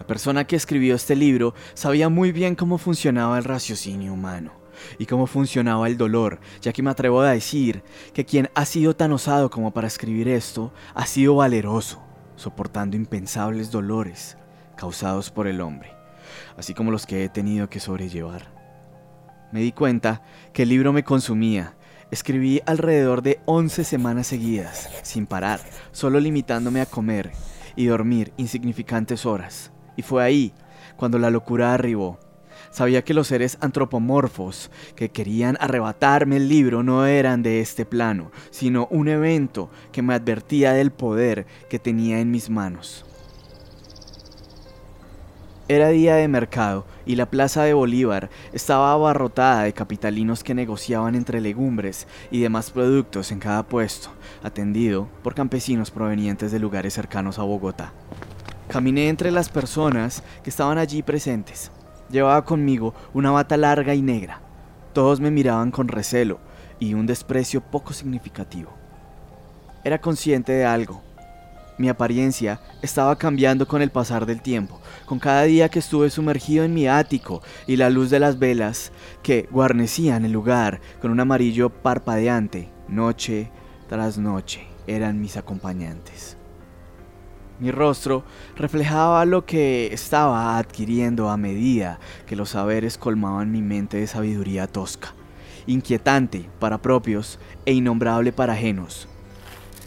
La 0.02 0.08
persona 0.08 0.48
que 0.48 0.56
escribió 0.56 0.96
este 0.96 1.16
libro 1.16 1.54
sabía 1.76 2.10
muy 2.10 2.32
bien 2.32 2.56
cómo 2.56 2.80
funcionaba 2.80 3.38
el 3.38 3.44
raciocinio 3.44 4.14
humano 4.14 4.52
y 4.98 5.06
cómo 5.06 5.28
funcionaba 5.28 5.86
el 5.86 5.96
dolor, 5.96 6.40
ya 6.60 6.74
que 6.74 6.82
me 6.82 6.90
atrevo 6.90 7.22
a 7.22 7.30
decir 7.30 7.84
que 8.12 8.26
quien 8.26 8.50
ha 8.56 8.66
sido 8.66 8.96
tan 8.96 9.12
osado 9.12 9.52
como 9.52 9.70
para 9.70 9.86
escribir 9.86 10.28
esto 10.28 10.74
ha 10.96 11.06
sido 11.06 11.36
valeroso, 11.36 12.02
soportando 12.36 12.98
impensables 12.98 13.70
dolores 13.70 14.38
causados 14.76 15.30
por 15.30 15.46
el 15.46 15.62
hombre, 15.62 15.92
así 16.58 16.74
como 16.74 16.90
los 16.90 17.06
que 17.06 17.24
he 17.24 17.30
tenido 17.30 17.70
que 17.70 17.80
sobrellevar. 17.80 18.52
Me 19.52 19.60
di 19.60 19.72
cuenta 19.72 20.24
que 20.52 20.64
el 20.64 20.70
libro 20.70 20.94
me 20.94 21.04
consumía. 21.04 21.76
Escribí 22.10 22.60
alrededor 22.66 23.22
de 23.22 23.40
11 23.46 23.84
semanas 23.84 24.26
seguidas, 24.26 24.90
sin 25.04 25.28
parar, 25.28 25.60
solo 25.92 26.20
limitándome 26.20 26.82
a 26.82 26.88
comer 26.88 27.32
y 27.76 27.86
dormir 27.86 28.34
insignificantes 28.38 29.28
horas. 29.28 29.72
Y 30.02 30.04
fue 30.04 30.24
ahí 30.24 30.52
cuando 30.98 31.20
la 31.20 31.30
locura 31.30 31.76
arribó. 31.76 32.18
Sabía 32.72 33.04
que 33.04 33.14
los 33.14 33.28
seres 33.28 33.60
antropomorfos 33.62 34.72
que 34.96 35.10
querían 35.10 35.58
arrebatarme 35.60 36.38
el 36.38 36.50
libro 36.50 36.82
no 36.82 37.06
eran 37.06 37.44
de 37.44 37.60
este 37.60 37.86
plano, 37.86 38.32
sino 38.50 38.88
un 38.90 39.10
evento 39.10 39.70
que 39.92 40.02
me 40.02 40.16
advertía 40.16 40.74
del 40.74 40.90
poder 40.90 41.46
que 41.70 41.78
tenía 41.78 42.20
en 42.20 42.32
mis 42.32 42.50
manos. 42.50 43.06
Era 45.68 45.90
día 45.90 46.16
de 46.16 46.28
mercado 46.28 46.88
y 47.06 47.16
la 47.16 47.30
plaza 47.30 47.62
de 47.62 47.76
Bolívar 47.76 48.32
estaba 48.54 48.94
abarrotada 48.94 49.66
de 49.66 49.74
capitalinos 49.74 50.44
que 50.44 50.56
negociaban 50.56 51.14
entre 51.14 51.42
legumbres 51.42 52.08
y 52.32 52.40
demás 52.40 52.72
productos 52.72 53.32
en 53.32 53.38
cada 53.38 53.62
puesto, 53.68 54.10
atendido 54.42 55.10
por 55.22 55.36
campesinos 55.36 55.92
provenientes 55.92 56.52
de 56.52 56.58
lugares 56.58 56.96
cercanos 56.96 57.38
a 57.38 57.44
Bogotá. 57.44 57.94
Caminé 58.72 59.10
entre 59.10 59.32
las 59.32 59.50
personas 59.50 60.24
que 60.42 60.50
estaban 60.50 60.78
allí 60.78 61.04
presentes. 61.04 61.72
Llevaba 62.10 62.46
conmigo 62.46 62.94
una 63.14 63.30
bata 63.30 63.58
larga 63.58 63.94
y 63.94 64.02
negra. 64.02 64.40
Todos 64.94 65.20
me 65.20 65.30
miraban 65.30 65.72
con 65.72 65.90
recelo 65.90 66.40
y 66.80 66.94
un 66.94 67.06
desprecio 67.06 67.60
poco 67.60 67.92
significativo. 67.92 68.72
Era 69.84 70.00
consciente 70.00 70.54
de 70.54 70.64
algo. 70.64 71.02
Mi 71.78 71.90
apariencia 71.90 72.62
estaba 72.82 73.18
cambiando 73.18 73.68
con 73.68 73.82
el 73.82 73.92
pasar 73.92 74.26
del 74.26 74.42
tiempo, 74.42 74.80
con 75.06 75.20
cada 75.20 75.44
día 75.44 75.68
que 75.68 75.80
estuve 75.80 76.10
sumergido 76.10 76.64
en 76.64 76.74
mi 76.74 76.88
ático 76.88 77.42
y 77.68 77.76
la 77.76 77.90
luz 77.90 78.10
de 78.10 78.22
las 78.22 78.40
velas 78.40 78.94
que 79.22 79.50
guarnecían 79.52 80.24
el 80.24 80.32
lugar 80.32 80.80
con 81.02 81.12
un 81.12 81.20
amarillo 81.20 81.72
parpadeante, 81.72 82.70
noche 82.88 83.52
tras 83.90 84.18
noche, 84.18 84.66
eran 84.88 85.20
mis 85.20 85.36
acompañantes. 85.36 86.38
Mi 87.62 87.70
rostro 87.70 88.24
reflejaba 88.56 89.24
lo 89.24 89.46
que 89.46 89.94
estaba 89.94 90.58
adquiriendo 90.58 91.30
a 91.30 91.38
medida 91.38 92.00
que 92.26 92.36
los 92.36 92.50
saberes 92.50 92.98
colmaban 92.98 93.52
mi 93.52 93.62
mente 93.62 93.98
de 93.98 94.08
sabiduría 94.08 94.66
tosca, 94.66 95.14
inquietante 95.68 96.50
para 96.60 96.82
propios 96.82 97.38
e 97.68 97.74
innombrable 97.74 98.34
para 98.34 98.54
ajenos. 98.54 99.08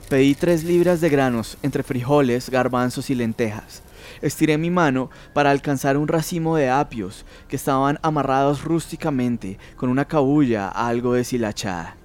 Pedí 0.09 0.37
tres 0.37 0.63
libras 0.63 1.01
de 1.01 1.09
granos 1.09 1.59
entre 1.65 1.83
frijoles, 1.83 2.49
garbanzos 2.49 3.11
y 3.11 3.17
lentejas. 3.17 3.83
Estiré 4.23 4.57
mi 4.57 4.71
mano 4.71 5.11
para 5.33 5.51
alcanzar 5.51 5.97
un 5.97 6.07
racimo 6.07 6.55
de 6.55 6.71
apios 6.71 7.27
que 7.49 7.57
estaban 7.57 7.99
amarrados 8.03 8.63
rústicamente 8.63 9.59
con 9.77 9.89
una 9.89 10.05
cabulla 10.05 10.69
algo 10.69 11.15
deshilachada. 11.15 11.97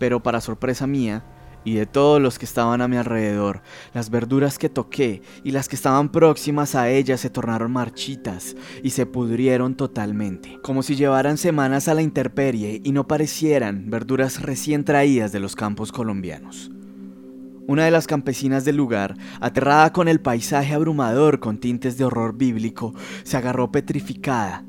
Pero 0.00 0.24
para 0.24 0.40
sorpresa 0.40 0.88
mía, 0.88 1.22
y 1.64 1.74
de 1.74 1.86
todos 1.86 2.20
los 2.20 2.38
que 2.38 2.44
estaban 2.44 2.80
a 2.80 2.88
mi 2.88 2.96
alrededor, 2.96 3.62
las 3.94 4.10
verduras 4.10 4.58
que 4.58 4.68
toqué 4.68 5.22
y 5.44 5.52
las 5.52 5.68
que 5.68 5.76
estaban 5.76 6.10
próximas 6.10 6.74
a 6.74 6.88
ellas 6.90 7.20
se 7.20 7.30
tornaron 7.30 7.72
marchitas 7.72 8.56
y 8.82 8.90
se 8.90 9.06
pudrieron 9.06 9.76
totalmente, 9.76 10.58
como 10.62 10.82
si 10.82 10.96
llevaran 10.96 11.38
semanas 11.38 11.88
a 11.88 11.94
la 11.94 12.02
intemperie 12.02 12.80
y 12.84 12.92
no 12.92 13.06
parecieran 13.06 13.90
verduras 13.90 14.42
recién 14.42 14.84
traídas 14.84 15.32
de 15.32 15.40
los 15.40 15.56
campos 15.56 15.92
colombianos. 15.92 16.70
Una 17.68 17.84
de 17.84 17.92
las 17.92 18.08
campesinas 18.08 18.64
del 18.64 18.76
lugar, 18.76 19.16
aterrada 19.40 19.92
con 19.92 20.08
el 20.08 20.20
paisaje 20.20 20.74
abrumador 20.74 21.38
con 21.38 21.58
tintes 21.58 21.96
de 21.96 22.04
horror 22.04 22.36
bíblico, 22.36 22.92
se 23.22 23.36
agarró 23.36 23.70
petrificada 23.70 24.64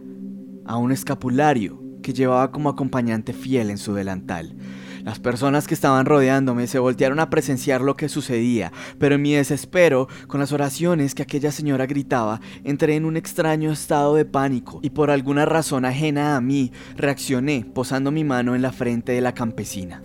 a 0.65 0.77
un 0.77 0.91
escapulario 0.91 1.81
que 2.03 2.13
llevaba 2.13 2.51
como 2.51 2.69
acompañante 2.69 3.33
fiel 3.33 3.71
en 3.71 3.79
su 3.79 3.95
delantal. 3.95 4.55
Las 5.03 5.19
personas 5.19 5.67
que 5.67 5.73
estaban 5.73 6.05
rodeándome 6.05 6.65
se 6.65 6.79
voltearon 6.79 7.19
a 7.19 7.29
presenciar 7.29 7.81
lo 7.81 7.97
que 7.97 8.07
sucedía, 8.07 8.71
pero 8.99 9.15
en 9.15 9.21
mi 9.21 9.33
desespero, 9.33 10.07
con 10.27 10.39
las 10.39 10.53
oraciones 10.53 11.13
que 11.13 11.23
aquella 11.23 11.51
señora 11.51 11.85
gritaba, 11.87 12.39
entré 12.63 12.95
en 12.95 13.03
un 13.03 13.17
extraño 13.17 13.71
estado 13.71 14.15
de 14.15 14.23
pánico 14.23 14.79
y 14.81 14.91
por 14.91 15.11
alguna 15.11 15.45
razón 15.45 15.83
ajena 15.83 16.37
a 16.37 16.41
mí, 16.41 16.71
reaccioné 16.95 17.65
posando 17.73 18.11
mi 18.11 18.23
mano 18.23 18.55
en 18.55 18.61
la 18.61 18.71
frente 18.71 19.11
de 19.11 19.19
la 19.19 19.33
campesina. 19.33 20.01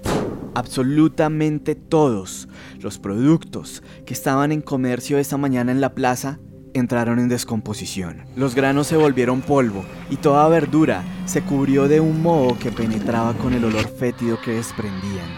Absolutamente 0.56 1.76
todos 1.76 2.48
los 2.80 2.98
productos 2.98 3.84
que 4.04 4.14
estaban 4.14 4.50
en 4.50 4.62
comercio 4.62 5.18
esta 5.18 5.37
mañana 5.37 5.70
en 5.70 5.80
la 5.80 5.94
plaza 5.94 6.40
entraron 6.78 7.18
en 7.18 7.28
descomposición. 7.28 8.24
Los 8.36 8.54
granos 8.54 8.86
se 8.86 8.96
volvieron 8.96 9.40
polvo 9.40 9.84
y 10.10 10.16
toda 10.16 10.48
verdura 10.48 11.04
se 11.26 11.42
cubrió 11.42 11.88
de 11.88 12.00
un 12.00 12.22
moho 12.22 12.58
que 12.58 12.72
penetraba 12.72 13.34
con 13.34 13.52
el 13.52 13.64
olor 13.64 13.88
fétido 13.88 14.40
que 14.40 14.52
desprendían. 14.52 15.28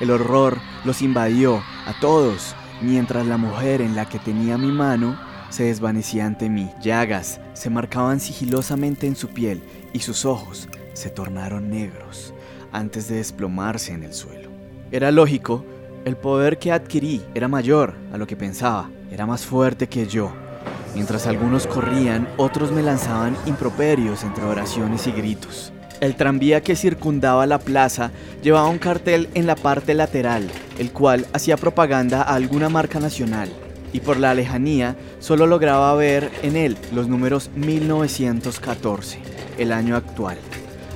El 0.00 0.10
horror 0.10 0.58
los 0.84 1.02
invadió 1.02 1.62
a 1.86 1.98
todos, 2.00 2.54
mientras 2.82 3.26
la 3.26 3.36
mujer 3.36 3.80
en 3.80 3.94
la 3.94 4.08
que 4.08 4.18
tenía 4.18 4.58
mi 4.58 4.72
mano 4.72 5.18
se 5.50 5.64
desvanecía 5.64 6.26
ante 6.26 6.48
mí. 6.48 6.70
Llagas 6.82 7.40
se 7.52 7.70
marcaban 7.70 8.18
sigilosamente 8.18 9.06
en 9.06 9.14
su 9.14 9.28
piel 9.28 9.62
y 9.92 10.00
sus 10.00 10.24
ojos 10.24 10.68
se 10.94 11.10
tornaron 11.10 11.70
negros 11.70 12.34
antes 12.72 13.08
de 13.08 13.16
desplomarse 13.16 13.92
en 13.92 14.02
el 14.02 14.12
suelo. 14.12 14.50
Era 14.90 15.12
lógico, 15.12 15.64
el 16.04 16.16
poder 16.16 16.58
que 16.58 16.72
adquirí 16.72 17.22
era 17.34 17.48
mayor 17.48 17.94
a 18.12 18.18
lo 18.18 18.26
que 18.26 18.36
pensaba, 18.36 18.90
era 19.10 19.26
más 19.26 19.46
fuerte 19.46 19.88
que 19.88 20.06
yo. 20.06 20.32
Mientras 20.94 21.26
algunos 21.26 21.66
corrían, 21.66 22.28
otros 22.36 22.70
me 22.70 22.82
lanzaban 22.82 23.36
improperios 23.46 24.22
entre 24.22 24.44
oraciones 24.44 25.06
y 25.06 25.12
gritos. 25.12 25.72
El 26.00 26.16
tranvía 26.16 26.60
que 26.60 26.76
circundaba 26.76 27.46
la 27.46 27.58
plaza 27.58 28.10
llevaba 28.42 28.68
un 28.68 28.78
cartel 28.78 29.28
en 29.34 29.46
la 29.46 29.56
parte 29.56 29.94
lateral, 29.94 30.48
el 30.78 30.92
cual 30.92 31.26
hacía 31.32 31.56
propaganda 31.56 32.22
a 32.22 32.34
alguna 32.34 32.68
marca 32.68 33.00
nacional, 33.00 33.48
y 33.92 34.00
por 34.00 34.18
la 34.18 34.34
lejanía 34.34 34.96
solo 35.18 35.46
lograba 35.46 35.94
ver 35.94 36.30
en 36.42 36.56
él 36.56 36.76
los 36.92 37.08
números 37.08 37.50
1914, 37.56 39.18
el 39.58 39.72
año 39.72 39.96
actual. 39.96 40.36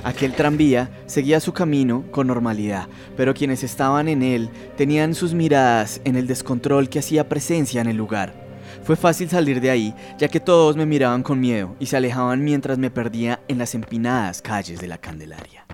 Aquel 0.03 0.33
tranvía 0.33 0.89
seguía 1.07 1.41
su 1.41 1.51
camino 1.51 2.05
con 2.11 2.27
normalidad, 2.27 2.87
pero 3.17 3.33
quienes 3.33 3.63
estaban 3.63 4.07
en 4.07 4.23
él 4.23 4.49
tenían 4.77 5.13
sus 5.13 5.33
miradas 5.33 5.99
en 6.05 6.15
el 6.15 6.25
descontrol 6.25 6.87
que 6.87 6.99
hacía 6.99 7.27
presencia 7.27 7.81
en 7.81 7.87
el 7.87 7.97
lugar. 7.97 8.38
Fue 8.89 8.95
fácil 8.95 9.29
salir 9.29 9.61
de 9.61 9.69
ahí, 9.69 9.93
ya 10.17 10.29
que 10.29 10.39
todos 10.39 10.75
me 10.75 10.87
miraban 10.87 11.21
con 11.21 11.39
miedo 11.39 11.75
y 11.79 11.85
se 11.85 11.95
alejaban 11.95 12.43
mientras 12.43 12.79
me 12.79 12.89
perdía 12.89 13.39
en 13.47 13.59
las 13.59 13.75
empinadas 13.75 14.41
calles 14.41 14.81
de 14.81 14.87
la 14.87 14.97
Candelaria. 14.97 15.67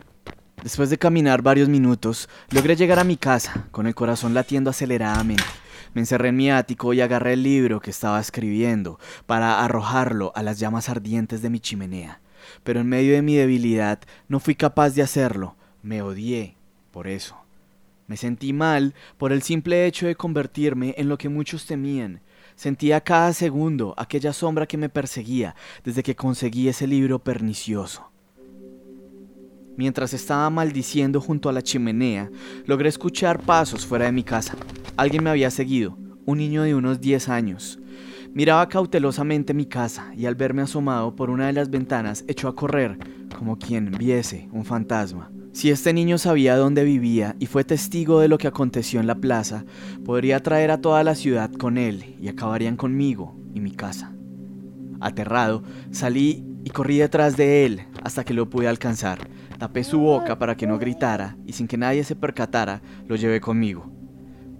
Después 0.61 0.89
de 0.89 0.97
caminar 0.97 1.41
varios 1.41 1.69
minutos, 1.69 2.27
logré 2.49 2.75
llegar 2.75 2.99
a 2.99 3.05
mi 3.05 3.15
casa, 3.15 3.69
con 3.71 3.87
el 3.87 3.95
corazón 3.95 4.33
latiendo 4.33 4.69
aceleradamente. 4.69 5.45
Me 5.93 6.01
encerré 6.01 6.27
en 6.27 6.35
mi 6.35 6.51
ático 6.51 6.91
y 6.91 6.99
agarré 6.99 7.31
el 7.31 7.43
libro 7.43 7.79
que 7.79 7.91
estaba 7.91 8.19
escribiendo 8.19 8.99
para 9.25 9.63
arrojarlo 9.63 10.33
a 10.35 10.43
las 10.43 10.59
llamas 10.59 10.89
ardientes 10.89 11.41
de 11.41 11.49
mi 11.49 11.61
chimenea. 11.61 12.19
Pero 12.65 12.81
en 12.81 12.89
medio 12.89 13.13
de 13.13 13.21
mi 13.21 13.35
debilidad 13.35 13.99
no 14.27 14.41
fui 14.41 14.55
capaz 14.55 14.89
de 14.89 15.03
hacerlo. 15.03 15.55
Me 15.83 16.01
odié 16.01 16.57
por 16.91 17.07
eso. 17.07 17.37
Me 18.07 18.17
sentí 18.17 18.51
mal 18.51 18.93
por 19.17 19.31
el 19.31 19.41
simple 19.41 19.85
hecho 19.85 20.05
de 20.05 20.15
convertirme 20.15 20.95
en 20.97 21.07
lo 21.07 21.17
que 21.17 21.29
muchos 21.29 21.65
temían, 21.65 22.19
Sentía 22.55 23.01
cada 23.01 23.33
segundo 23.33 23.93
aquella 23.97 24.31
sombra 24.31 24.65
que 24.65 24.77
me 24.77 24.89
perseguía 24.89 25.55
desde 25.83 26.03
que 26.03 26.15
conseguí 26.15 26.69
ese 26.69 26.87
libro 26.87 27.19
pernicioso. 27.19 28.09
Mientras 29.77 30.13
estaba 30.13 30.49
maldiciendo 30.49 31.19
junto 31.19 31.49
a 31.49 31.53
la 31.53 31.61
chimenea, 31.61 32.31
logré 32.65 32.87
escuchar 32.87 33.41
pasos 33.41 33.85
fuera 33.85 34.05
de 34.05 34.13
mi 34.13 34.23
casa. 34.23 34.55
Alguien 34.95 35.23
me 35.23 35.29
había 35.29 35.51
seguido, 35.51 35.97
un 36.25 36.37
niño 36.37 36.63
de 36.63 36.75
unos 36.75 37.01
10 37.01 37.27
años. 37.27 37.77
Miraba 38.35 38.67
cautelosamente 38.67 39.53
mi 39.53 39.65
casa 39.65 40.11
y 40.13 40.25
al 40.25 40.35
verme 40.35 40.61
asomado 40.61 41.15
por 41.15 41.29
una 41.29 41.47
de 41.47 41.53
las 41.53 41.69
ventanas 41.69 42.25
echó 42.27 42.49
a 42.49 42.55
correr, 42.55 42.97
como 43.39 43.57
quien 43.57 43.91
viese 43.91 44.49
un 44.51 44.65
fantasma. 44.65 45.31
Si 45.53 45.71
este 45.71 45.93
niño 45.93 46.17
sabía 46.17 46.57
dónde 46.57 46.83
vivía 46.83 47.37
y 47.39 47.45
fue 47.45 47.63
testigo 47.63 48.19
de 48.19 48.27
lo 48.27 48.37
que 48.37 48.49
aconteció 48.49 48.99
en 48.99 49.07
la 49.07 49.15
plaza, 49.15 49.63
podría 50.03 50.43
traer 50.43 50.71
a 50.71 50.81
toda 50.81 51.01
la 51.05 51.15
ciudad 51.15 51.49
con 51.49 51.77
él 51.77 52.17
y 52.19 52.27
acabarían 52.27 52.75
conmigo 52.75 53.37
y 53.53 53.61
mi 53.61 53.71
casa. 53.71 54.11
Aterrado, 54.99 55.63
salí 55.91 56.43
y 56.65 56.71
corrí 56.71 56.97
detrás 56.97 57.37
de 57.37 57.65
él 57.65 57.83
hasta 58.03 58.25
que 58.25 58.33
lo 58.33 58.49
pude 58.49 58.67
alcanzar. 58.67 59.29
Tapé 59.59 59.85
su 59.85 59.99
boca 59.99 60.37
para 60.37 60.57
que 60.57 60.67
no 60.67 60.77
gritara 60.77 61.37
y 61.45 61.53
sin 61.53 61.69
que 61.69 61.77
nadie 61.77 62.03
se 62.03 62.17
percatara, 62.17 62.81
lo 63.07 63.15
llevé 63.15 63.39
conmigo. 63.39 63.89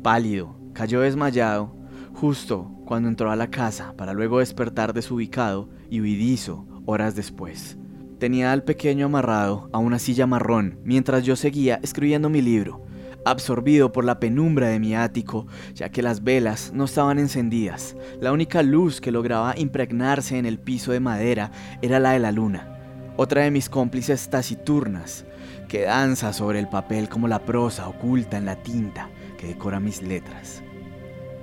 Pálido, 0.02 0.56
cayó 0.72 1.02
desmayado, 1.02 1.75
justo 2.15 2.71
cuando 2.86 3.10
entró 3.10 3.30
a 3.30 3.36
la 3.36 3.51
casa 3.51 3.93
para 3.97 4.13
luego 4.13 4.39
despertar 4.39 4.93
desubicado 4.93 5.69
y 5.89 6.01
huidizo 6.01 6.65
horas 6.86 7.15
después. 7.15 7.78
Tenía 8.19 8.54
al 8.54 8.63
pequeño 8.63 9.08
amarrado 9.08 9.69
a 9.73 9.78
una 9.78 9.99
silla 9.99 10.25
marrón 10.25 10.80
mientras 10.84 11.23
yo 11.23 11.36
seguía 11.36 11.80
escribiendo 11.84 12.30
mi 12.30 12.41
libro, 12.41 12.86
absorbido 13.25 13.91
por 13.91 14.06
la 14.06 14.19
penumbra 14.19 14.69
de 14.69 14.80
mi 14.80 14.95
ático, 14.95 15.47
ya 15.73 15.89
que 15.89 16.01
las 16.01 16.23
velas 16.23 16.71
no 16.73 16.86
estaban 16.86 17.19
encendidas. 17.19 17.97
La 18.21 18.32
única 18.32 18.63
luz 18.63 19.01
que 19.01 19.12
lograba 19.12 19.54
impregnarse 19.58 20.38
en 20.38 20.45
el 20.45 20.58
piso 20.58 20.93
de 20.93 21.01
madera 21.01 21.51
era 21.82 21.99
la 21.99 22.12
de 22.12 22.19
la 22.19 22.32
luna, 22.32 22.80
otra 23.17 23.43
de 23.43 23.51
mis 23.51 23.69
cómplices 23.69 24.30
taciturnas, 24.30 25.25
que 25.67 25.82
danza 25.82 26.32
sobre 26.32 26.60
el 26.60 26.69
papel 26.69 27.10
como 27.10 27.28
la 27.28 27.39
prosa 27.39 27.89
oculta 27.89 28.38
en 28.38 28.45
la 28.45 28.56
tinta 28.56 29.10
que 29.38 29.47
decora 29.47 29.82
mis 29.82 30.01
letras. 30.01 30.64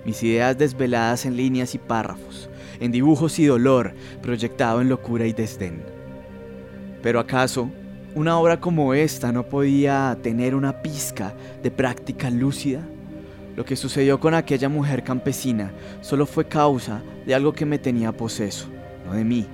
Mis 0.04 0.22
ideas 0.22 0.58
desveladas 0.58 1.26
en 1.26 1.36
líneas 1.36 1.74
y 1.74 1.78
párrafos, 1.78 2.48
en 2.80 2.92
dibujos 2.92 3.38
y 3.38 3.46
dolor, 3.46 3.94
proyectado 4.20 4.80
en 4.80 4.88
locura 4.88 5.26
y 5.26 5.32
desdén. 5.32 5.82
Pero 7.02 7.20
acaso 7.20 7.70
una 8.14 8.38
obra 8.38 8.60
como 8.60 8.92
esta 8.92 9.32
no 9.32 9.44
podía 9.44 10.18
tener 10.22 10.54
una 10.54 10.82
pizca 10.82 11.32
de 11.62 11.70
práctica 11.70 12.28
lúcida? 12.28 12.82
Lo 13.56 13.64
que 13.64 13.74
sucedió 13.74 14.20
con 14.20 14.34
aquella 14.34 14.68
mujer 14.68 15.02
campesina 15.02 15.72
solo 16.02 16.26
fue 16.26 16.46
causa 16.46 17.02
de 17.24 17.34
algo 17.34 17.54
que 17.54 17.64
me 17.64 17.78
tenía 17.78 18.12
poseso, 18.12 18.68
no 19.06 19.14
de 19.14 19.24
mí. 19.24 19.46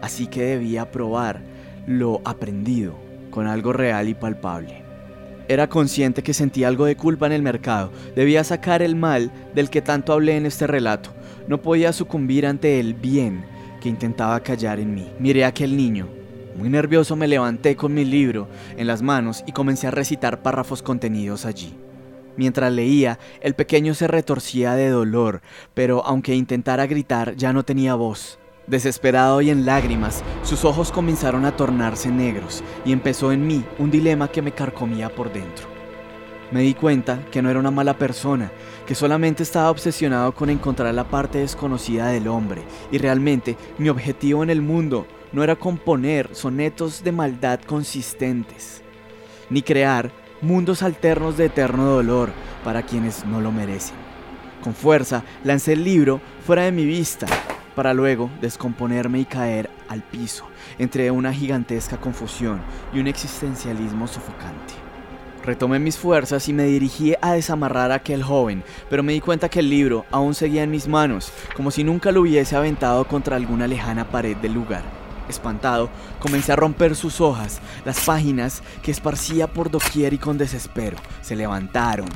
Así 0.00 0.26
que 0.26 0.42
debía 0.42 0.90
probar 0.90 1.40
lo 1.86 2.20
aprendido 2.24 2.94
con 3.30 3.46
algo 3.46 3.72
real 3.72 4.08
y 4.08 4.14
palpable. 4.14 4.79
Era 5.50 5.68
consciente 5.68 6.22
que 6.22 6.32
sentía 6.32 6.68
algo 6.68 6.84
de 6.84 6.94
culpa 6.94 7.26
en 7.26 7.32
el 7.32 7.42
mercado. 7.42 7.90
Debía 8.14 8.44
sacar 8.44 8.82
el 8.82 8.94
mal 8.94 9.32
del 9.52 9.68
que 9.68 9.82
tanto 9.82 10.12
hablé 10.12 10.36
en 10.36 10.46
este 10.46 10.68
relato. 10.68 11.10
No 11.48 11.60
podía 11.60 11.92
sucumbir 11.92 12.46
ante 12.46 12.78
el 12.78 12.94
bien 12.94 13.44
que 13.80 13.88
intentaba 13.88 14.38
callar 14.44 14.78
en 14.78 14.94
mí. 14.94 15.10
Miré 15.18 15.44
a 15.44 15.48
aquel 15.48 15.76
niño, 15.76 16.06
muy 16.56 16.68
nervioso 16.68 17.16
me 17.16 17.26
levanté 17.26 17.74
con 17.74 17.92
mi 17.92 18.04
libro 18.04 18.46
en 18.76 18.86
las 18.86 19.02
manos 19.02 19.42
y 19.44 19.50
comencé 19.50 19.88
a 19.88 19.90
recitar 19.90 20.40
párrafos 20.40 20.84
contenidos 20.84 21.44
allí. 21.44 21.74
Mientras 22.36 22.72
leía, 22.72 23.18
el 23.40 23.54
pequeño 23.54 23.94
se 23.94 24.06
retorcía 24.06 24.76
de 24.76 24.88
dolor, 24.88 25.42
pero 25.74 26.06
aunque 26.06 26.36
intentara 26.36 26.86
gritar 26.86 27.34
ya 27.34 27.52
no 27.52 27.64
tenía 27.64 27.96
voz. 27.96 28.38
Desesperado 28.70 29.40
y 29.40 29.50
en 29.50 29.66
lágrimas, 29.66 30.22
sus 30.44 30.64
ojos 30.64 30.92
comenzaron 30.92 31.44
a 31.44 31.56
tornarse 31.56 32.08
negros 32.08 32.62
y 32.84 32.92
empezó 32.92 33.32
en 33.32 33.44
mí 33.44 33.64
un 33.80 33.90
dilema 33.90 34.28
que 34.28 34.42
me 34.42 34.52
carcomía 34.52 35.08
por 35.08 35.32
dentro. 35.32 35.66
Me 36.52 36.60
di 36.60 36.74
cuenta 36.74 37.18
que 37.32 37.42
no 37.42 37.50
era 37.50 37.58
una 37.58 37.72
mala 37.72 37.98
persona, 37.98 38.52
que 38.86 38.94
solamente 38.94 39.42
estaba 39.42 39.72
obsesionado 39.72 40.32
con 40.36 40.50
encontrar 40.50 40.94
la 40.94 41.02
parte 41.02 41.38
desconocida 41.38 42.10
del 42.10 42.28
hombre, 42.28 42.62
y 42.92 42.98
realmente 42.98 43.56
mi 43.76 43.88
objetivo 43.88 44.44
en 44.44 44.50
el 44.50 44.62
mundo 44.62 45.04
no 45.32 45.42
era 45.42 45.56
componer 45.56 46.32
sonetos 46.32 47.02
de 47.02 47.10
maldad 47.10 47.58
consistentes, 47.66 48.82
ni 49.48 49.62
crear 49.62 50.12
mundos 50.42 50.84
alternos 50.84 51.36
de 51.36 51.46
eterno 51.46 51.86
dolor 51.86 52.30
para 52.62 52.84
quienes 52.84 53.24
no 53.24 53.40
lo 53.40 53.50
merecen. 53.50 53.96
Con 54.62 54.74
fuerza 54.74 55.24
lancé 55.42 55.72
el 55.72 55.82
libro 55.82 56.20
fuera 56.46 56.62
de 56.62 56.72
mi 56.72 56.84
vista, 56.84 57.26
para 57.74 57.94
luego 57.94 58.30
descomponerme 58.40 59.20
y 59.20 59.24
caer 59.24 59.70
al 59.88 60.02
piso 60.02 60.46
entre 60.78 61.10
una 61.10 61.32
gigantesca 61.32 61.96
confusión 61.96 62.60
y 62.92 63.00
un 63.00 63.06
existencialismo 63.06 64.06
sofocante. 64.06 64.74
Retomé 65.44 65.78
mis 65.78 65.96
fuerzas 65.96 66.48
y 66.48 66.52
me 66.52 66.64
dirigí 66.64 67.14
a 67.20 67.32
desamarrar 67.32 67.92
a 67.92 67.96
aquel 67.96 68.22
joven, 68.22 68.62
pero 68.90 69.02
me 69.02 69.14
di 69.14 69.20
cuenta 69.20 69.48
que 69.48 69.60
el 69.60 69.70
libro 69.70 70.04
aún 70.10 70.34
seguía 70.34 70.62
en 70.62 70.70
mis 70.70 70.86
manos, 70.86 71.32
como 71.56 71.70
si 71.70 71.82
nunca 71.82 72.12
lo 72.12 72.20
hubiese 72.20 72.56
aventado 72.56 73.06
contra 73.06 73.36
alguna 73.36 73.66
lejana 73.66 74.10
pared 74.10 74.36
del 74.36 74.52
lugar. 74.52 74.82
Espantado, 75.28 75.88
comencé 76.18 76.52
a 76.52 76.56
romper 76.56 76.94
sus 76.94 77.20
hojas, 77.20 77.60
las 77.84 78.04
páginas 78.04 78.62
que 78.82 78.90
esparcía 78.90 79.46
por 79.46 79.70
doquier 79.70 80.12
y 80.12 80.18
con 80.18 80.36
desespero 80.36 80.98
se 81.22 81.36
levantaron, 81.36 82.08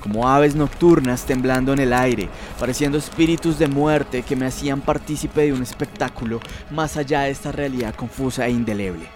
como 0.00 0.28
aves 0.28 0.54
nocturnas 0.54 1.24
temblando 1.24 1.72
en 1.72 1.78
el 1.78 1.92
aire, 1.92 2.28
pareciendo 2.58 2.98
espíritus 2.98 3.58
de 3.58 3.68
muerte 3.68 4.22
que 4.22 4.36
me 4.36 4.46
hacían 4.46 4.80
partícipe 4.80 5.42
de 5.42 5.52
un 5.52 5.62
espectáculo 5.62 6.40
más 6.70 6.96
allá 6.96 7.22
de 7.22 7.30
esta 7.30 7.52
realidad 7.52 7.94
confusa 7.94 8.46
e 8.46 8.50
indeleble. 8.50 9.06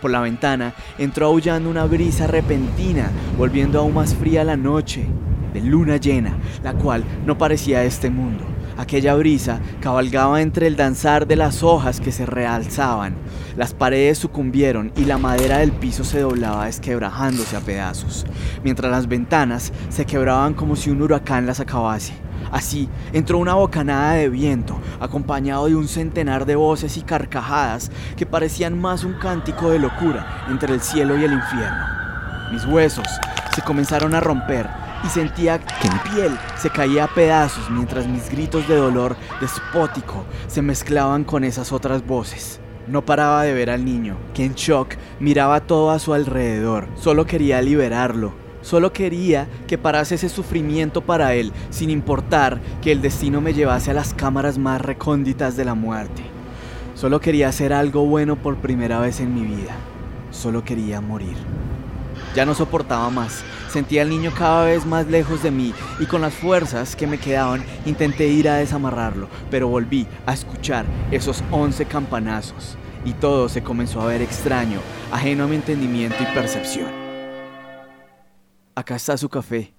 Por 0.00 0.10
la 0.10 0.20
ventana 0.20 0.74
entró 0.96 1.26
aullando 1.26 1.68
una 1.68 1.84
brisa 1.84 2.26
repentina, 2.26 3.10
volviendo 3.36 3.80
aún 3.80 3.94
más 3.94 4.14
fría 4.14 4.44
la 4.44 4.56
noche 4.56 5.06
de 5.52 5.60
luna 5.60 5.96
llena, 5.96 6.36
la 6.62 6.74
cual 6.74 7.04
no 7.26 7.36
parecía 7.36 7.84
este 7.84 8.10
mundo. 8.10 8.44
Aquella 8.78 9.16
brisa 9.16 9.58
cabalgaba 9.80 10.40
entre 10.40 10.68
el 10.68 10.76
danzar 10.76 11.26
de 11.26 11.34
las 11.34 11.64
hojas 11.64 12.00
que 12.00 12.12
se 12.12 12.26
realzaban. 12.26 13.16
Las 13.56 13.74
paredes 13.74 14.18
sucumbieron 14.18 14.92
y 14.96 15.04
la 15.04 15.18
madera 15.18 15.58
del 15.58 15.72
piso 15.72 16.04
se 16.04 16.20
doblaba 16.20 16.66
desquebrajándose 16.66 17.56
a 17.56 17.60
pedazos, 17.60 18.24
mientras 18.62 18.92
las 18.92 19.08
ventanas 19.08 19.72
se 19.88 20.06
quebraban 20.06 20.54
como 20.54 20.76
si 20.76 20.90
un 20.90 21.02
huracán 21.02 21.44
las 21.44 21.58
acabase. 21.58 22.12
Así 22.52 22.88
entró 23.12 23.38
una 23.38 23.54
bocanada 23.54 24.12
de 24.12 24.28
viento, 24.28 24.78
acompañado 25.00 25.66
de 25.66 25.74
un 25.74 25.88
centenar 25.88 26.46
de 26.46 26.54
voces 26.54 26.96
y 26.96 27.02
carcajadas 27.02 27.90
que 28.16 28.26
parecían 28.26 28.80
más 28.80 29.02
un 29.02 29.14
cántico 29.14 29.70
de 29.70 29.80
locura 29.80 30.44
entre 30.48 30.72
el 30.72 30.80
cielo 30.80 31.18
y 31.18 31.24
el 31.24 31.32
infierno. 31.32 31.84
Mis 32.52 32.64
huesos 32.64 33.08
se 33.52 33.60
comenzaron 33.62 34.14
a 34.14 34.20
romper 34.20 34.68
y 35.04 35.08
sentía 35.08 35.58
que 35.58 35.90
mi 35.90 35.98
piel 36.10 36.38
se 36.56 36.70
caía 36.70 37.04
a 37.04 37.14
pedazos 37.14 37.70
mientras 37.70 38.06
mis 38.06 38.30
gritos 38.30 38.66
de 38.68 38.76
dolor 38.76 39.16
despótico 39.40 40.24
se 40.46 40.62
mezclaban 40.62 41.24
con 41.24 41.44
esas 41.44 41.72
otras 41.72 42.06
voces. 42.06 42.60
No 42.86 43.04
paraba 43.04 43.42
de 43.42 43.52
ver 43.52 43.70
al 43.70 43.84
niño, 43.84 44.16
que 44.34 44.44
en 44.44 44.54
shock 44.54 44.94
miraba 45.20 45.60
todo 45.60 45.90
a 45.90 45.98
su 45.98 46.14
alrededor. 46.14 46.88
Solo 46.96 47.26
quería 47.26 47.60
liberarlo, 47.60 48.32
Solo 48.60 48.92
quería 48.92 49.48
que 49.66 49.78
parase 49.78 50.16
ese 50.16 50.28
sufrimiento 50.28 51.00
para 51.00 51.34
él, 51.34 51.52
sin 51.70 51.90
importar 51.90 52.60
que 52.82 52.92
el 52.92 53.00
destino 53.00 53.40
me 53.40 53.54
llevase 53.54 53.92
a 53.92 53.94
las 53.94 54.14
cámaras 54.14 54.58
más 54.58 54.80
recónditas 54.80 55.56
de 55.56 55.64
la 55.64 55.74
muerte. 55.74 56.22
Solo 56.94 57.20
quería 57.20 57.48
hacer 57.48 57.72
algo 57.72 58.04
bueno 58.04 58.36
por 58.36 58.56
primera 58.56 58.98
vez 58.98 59.20
en 59.20 59.34
mi 59.34 59.42
vida. 59.42 59.76
Solo 60.30 60.64
quería 60.64 61.00
morir. 61.00 61.36
Ya 62.34 62.44
no 62.44 62.54
soportaba 62.54 63.10
más. 63.10 63.44
Sentía 63.70 64.02
al 64.02 64.10
niño 64.10 64.32
cada 64.36 64.64
vez 64.64 64.86
más 64.86 65.06
lejos 65.06 65.42
de 65.42 65.50
mí 65.50 65.74
y 65.98 66.06
con 66.06 66.20
las 66.20 66.34
fuerzas 66.34 66.96
que 66.96 67.06
me 67.06 67.18
quedaban 67.18 67.64
intenté 67.84 68.28
ir 68.28 68.48
a 68.48 68.56
desamarrarlo, 68.56 69.28
pero 69.50 69.68
volví 69.68 70.06
a 70.26 70.32
escuchar 70.32 70.86
esos 71.10 71.42
once 71.50 71.84
campanazos 71.84 72.76
y 73.04 73.12
todo 73.12 73.48
se 73.48 73.62
comenzó 73.62 74.00
a 74.00 74.06
ver 74.06 74.22
extraño, 74.22 74.80
ajeno 75.12 75.44
a 75.44 75.46
mi 75.46 75.56
entendimiento 75.56 76.16
y 76.22 76.34
percepción. 76.34 76.88
Acá 78.74 78.96
está 78.96 79.16
su 79.16 79.28
café, 79.28 79.74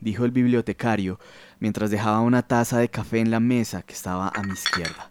dijo 0.00 0.24
el 0.24 0.30
bibliotecario 0.30 1.18
mientras 1.60 1.90
dejaba 1.90 2.20
una 2.20 2.42
taza 2.42 2.78
de 2.78 2.88
café 2.88 3.20
en 3.20 3.30
la 3.30 3.40
mesa 3.40 3.82
que 3.82 3.94
estaba 3.94 4.28
a 4.34 4.42
mi 4.42 4.52
izquierda. 4.52 5.09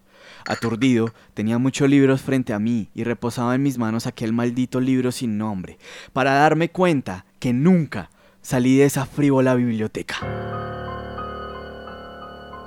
Aturdido, 0.49 1.13
tenía 1.35 1.59
muchos 1.59 1.88
libros 1.88 2.23
frente 2.23 2.53
a 2.53 2.59
mí 2.59 2.89
y 2.95 3.03
reposaba 3.03 3.53
en 3.53 3.62
mis 3.62 3.77
manos 3.77 4.07
aquel 4.07 4.33
maldito 4.33 4.81
libro 4.81 5.12
sin 5.12 5.38
nombre, 5.38 5.77
para 6.12 6.33
darme 6.33 6.71
cuenta 6.71 7.27
que 7.38 7.53
nunca 7.53 8.09
salí 8.41 8.75
de 8.75 8.85
esa 8.85 9.05
frívola 9.05 9.53
biblioteca. 9.53 10.15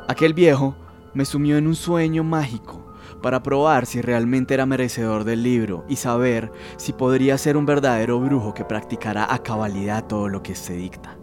Aquel 0.07 0.33
viejo 0.33 0.77
me 1.13 1.25
sumió 1.25 1.57
en 1.57 1.67
un 1.67 1.75
sueño 1.75 2.23
mágico 2.23 2.95
para 3.21 3.43
probar 3.43 3.87
si 3.87 4.01
realmente 4.01 4.55
era 4.55 4.65
merecedor 4.65 5.25
del 5.25 5.43
libro 5.43 5.85
y 5.89 5.97
saber 5.97 6.53
si 6.77 6.93
podría 6.93 7.37
ser 7.37 7.57
un 7.57 7.67
verdadero 7.67 8.21
brujo 8.21 8.55
que 8.55 8.65
practicara 8.65 9.27
a 9.35 9.43
cabalidad 9.43 10.07
todo 10.07 10.29
lo 10.29 10.41
que 10.41 10.55
se 10.55 10.75
dicta. 10.75 11.19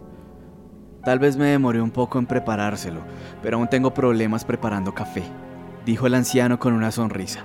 Tal 1.04 1.18
vez 1.20 1.38
me 1.38 1.46
demoré 1.46 1.80
un 1.80 1.90
poco 1.90 2.18
en 2.18 2.26
preparárselo, 2.26 3.00
pero 3.42 3.56
aún 3.56 3.68
tengo 3.68 3.94
problemas 3.94 4.44
preparando 4.44 4.94
café, 4.94 5.22
dijo 5.84 6.06
el 6.06 6.14
anciano 6.14 6.58
con 6.58 6.72
una 6.72 6.90
sonrisa. 6.90 7.44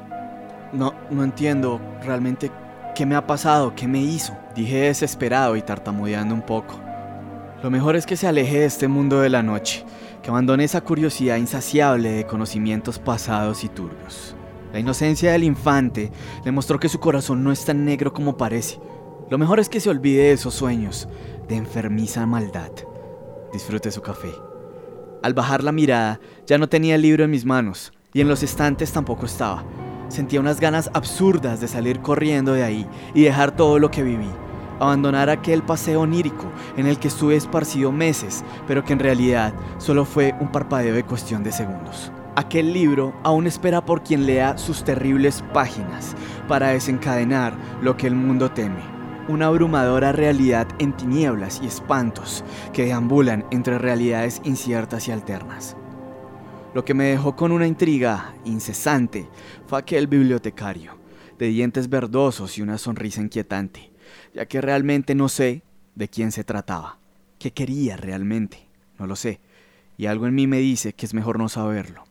No, 0.73 0.93
no 1.09 1.23
entiendo 1.23 1.79
realmente 2.03 2.51
qué 2.95 3.05
me 3.05 3.15
ha 3.15 3.27
pasado, 3.27 3.75
qué 3.75 3.87
me 3.87 4.01
hizo, 4.01 4.35
dije 4.55 4.81
desesperado 4.81 5.55
y 5.55 5.61
tartamudeando 5.61 6.33
un 6.33 6.41
poco. 6.41 6.79
Lo 7.63 7.69
mejor 7.69 7.95
es 7.95 8.05
que 8.05 8.17
se 8.17 8.27
aleje 8.27 8.59
de 8.59 8.65
este 8.65 8.87
mundo 8.87 9.21
de 9.21 9.29
la 9.29 9.41
noche, 9.41 9.85
que 10.21 10.29
abandone 10.29 10.63
esa 10.63 10.81
curiosidad 10.81 11.37
insaciable 11.37 12.11
de 12.11 12.25
conocimientos 12.25 12.99
pasados 12.99 13.63
y 13.63 13.69
turbios. 13.69 14.35
La 14.71 14.79
inocencia 14.79 15.31
del 15.31 15.43
infante 15.43 16.11
le 16.43 16.51
mostró 16.51 16.79
que 16.79 16.89
su 16.89 16.99
corazón 16.99 17.43
no 17.43 17.51
es 17.51 17.63
tan 17.63 17.85
negro 17.85 18.13
como 18.13 18.37
parece. 18.37 18.79
Lo 19.29 19.37
mejor 19.37 19.59
es 19.59 19.69
que 19.69 19.79
se 19.79 19.89
olvide 19.89 20.23
de 20.23 20.31
esos 20.33 20.53
sueños, 20.53 21.07
de 21.47 21.55
enfermiza 21.55 22.25
maldad. 22.25 22.71
Disfrute 23.53 23.89
su 23.89 24.01
café. 24.01 24.33
Al 25.23 25.33
bajar 25.33 25.63
la 25.63 25.71
mirada, 25.71 26.19
ya 26.45 26.57
no 26.57 26.69
tenía 26.69 26.95
el 26.95 27.01
libro 27.01 27.23
en 27.23 27.31
mis 27.31 27.45
manos, 27.45 27.93
y 28.15 28.21
en 28.21 28.29
los 28.29 28.43
estantes 28.43 28.93
tampoco 28.93 29.25
estaba. 29.25 29.65
Sentía 30.07 30.39
unas 30.39 30.61
ganas 30.61 30.89
absurdas 30.93 31.59
de 31.59 31.67
salir 31.67 31.99
corriendo 31.99 32.53
de 32.53 32.63
ahí 32.63 32.87
y 33.13 33.23
dejar 33.23 33.53
todo 33.53 33.77
lo 33.77 33.91
que 33.91 34.03
viví. 34.03 34.29
Abandonar 34.79 35.29
aquel 35.29 35.63
paseo 35.63 36.01
onírico 36.01 36.49
en 36.77 36.87
el 36.87 36.97
que 36.97 37.09
estuve 37.09 37.35
esparcido 37.35 37.91
meses, 37.91 38.45
pero 38.67 38.85
que 38.85 38.93
en 38.93 38.99
realidad 38.99 39.53
solo 39.79 40.05
fue 40.05 40.33
un 40.39 40.49
parpadeo 40.49 40.95
de 40.95 41.03
cuestión 41.03 41.43
de 41.43 41.51
segundos. 41.51 42.09
Aquel 42.37 42.71
libro 42.71 43.13
aún 43.23 43.47
espera 43.47 43.83
por 43.83 44.01
quien 44.01 44.25
lea 44.25 44.57
sus 44.57 44.85
terribles 44.85 45.43
páginas 45.53 46.15
para 46.47 46.69
desencadenar 46.69 47.53
lo 47.81 47.97
que 47.97 48.07
el 48.07 48.15
mundo 48.15 48.49
teme. 48.49 48.95
Una 49.27 49.47
abrumadora 49.47 50.13
realidad 50.13 50.67
en 50.79 50.93
tinieblas 50.93 51.59
y 51.61 51.67
espantos 51.67 52.45
que 52.71 52.85
deambulan 52.85 53.45
entre 53.51 53.77
realidades 53.77 54.39
inciertas 54.45 55.09
y 55.09 55.11
alternas. 55.11 55.75
Lo 56.75 56.83
que 56.83 56.93
me 56.93 57.05
dejó 57.05 57.37
con 57.37 57.53
una 57.53 57.67
intriga 57.67 58.35
incesante 58.43 59.29
fue 59.65 59.79
aquel 59.79 60.07
bibliotecario, 60.07 60.97
de 61.39 61.47
dientes 61.47 61.87
verdosos 61.87 62.57
y 62.57 62.61
una 62.61 62.77
sonrisa 62.77 63.21
inquietante, 63.21 63.93
ya 64.33 64.45
que 64.45 64.59
realmente 64.59 65.15
no 65.15 65.29
sé 65.29 65.61
de 65.95 66.09
quién 66.09 66.33
se 66.33 66.43
trataba. 66.43 66.99
¿Qué 67.39 67.53
quería 67.53 67.95
realmente? 67.95 68.67
No 68.99 69.07
lo 69.07 69.15
sé, 69.15 69.39
y 69.97 70.07
algo 70.07 70.27
en 70.27 70.35
mí 70.35 70.47
me 70.47 70.57
dice 70.57 70.91
que 70.91 71.05
es 71.05 71.13
mejor 71.13 71.39
no 71.39 71.47
saberlo. 71.47 72.03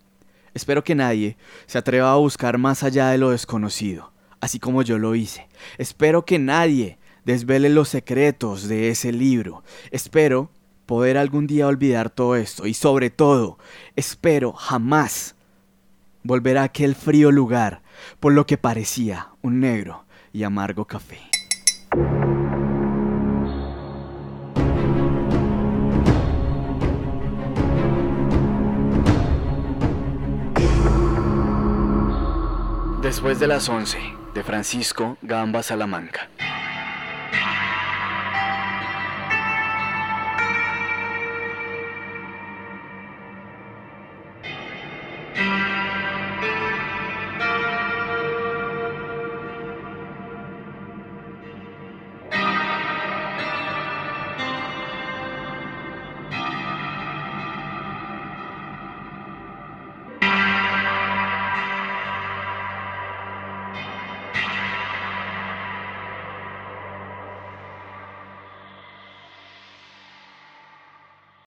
Espero 0.54 0.82
que 0.82 0.94
nadie 0.94 1.36
se 1.66 1.76
atreva 1.76 2.12
a 2.12 2.16
buscar 2.16 2.56
más 2.56 2.82
allá 2.84 3.10
de 3.10 3.18
lo 3.18 3.32
desconocido, 3.32 4.14
así 4.40 4.60
como 4.60 4.80
yo 4.80 4.98
lo 4.98 5.14
hice. 5.14 5.46
Espero 5.76 6.24
que 6.24 6.38
nadie 6.38 6.96
desvele 7.26 7.68
los 7.68 7.90
secretos 7.90 8.66
de 8.66 8.88
ese 8.88 9.12
libro. 9.12 9.62
Espero 9.90 10.48
poder 10.86 11.16
algún 11.16 11.46
día 11.46 11.66
olvidar 11.66 12.10
todo 12.10 12.36
esto 12.36 12.66
y 12.66 12.74
sobre 12.74 13.10
todo, 13.10 13.58
espero 13.96 14.52
jamás 14.52 15.34
volver 16.22 16.58
a 16.58 16.64
aquel 16.64 16.94
frío 16.94 17.30
lugar 17.30 17.82
por 18.20 18.32
lo 18.32 18.46
que 18.46 18.56
parecía 18.58 19.28
un 19.42 19.60
negro 19.60 20.04
y 20.32 20.42
amargo 20.42 20.86
café. 20.86 21.20
Después 33.02 33.38
de 33.38 33.46
las 33.46 33.68
11, 33.68 33.98
de 34.34 34.42
Francisco 34.42 35.18
Gamba 35.22 35.62
Salamanca. 35.62 36.28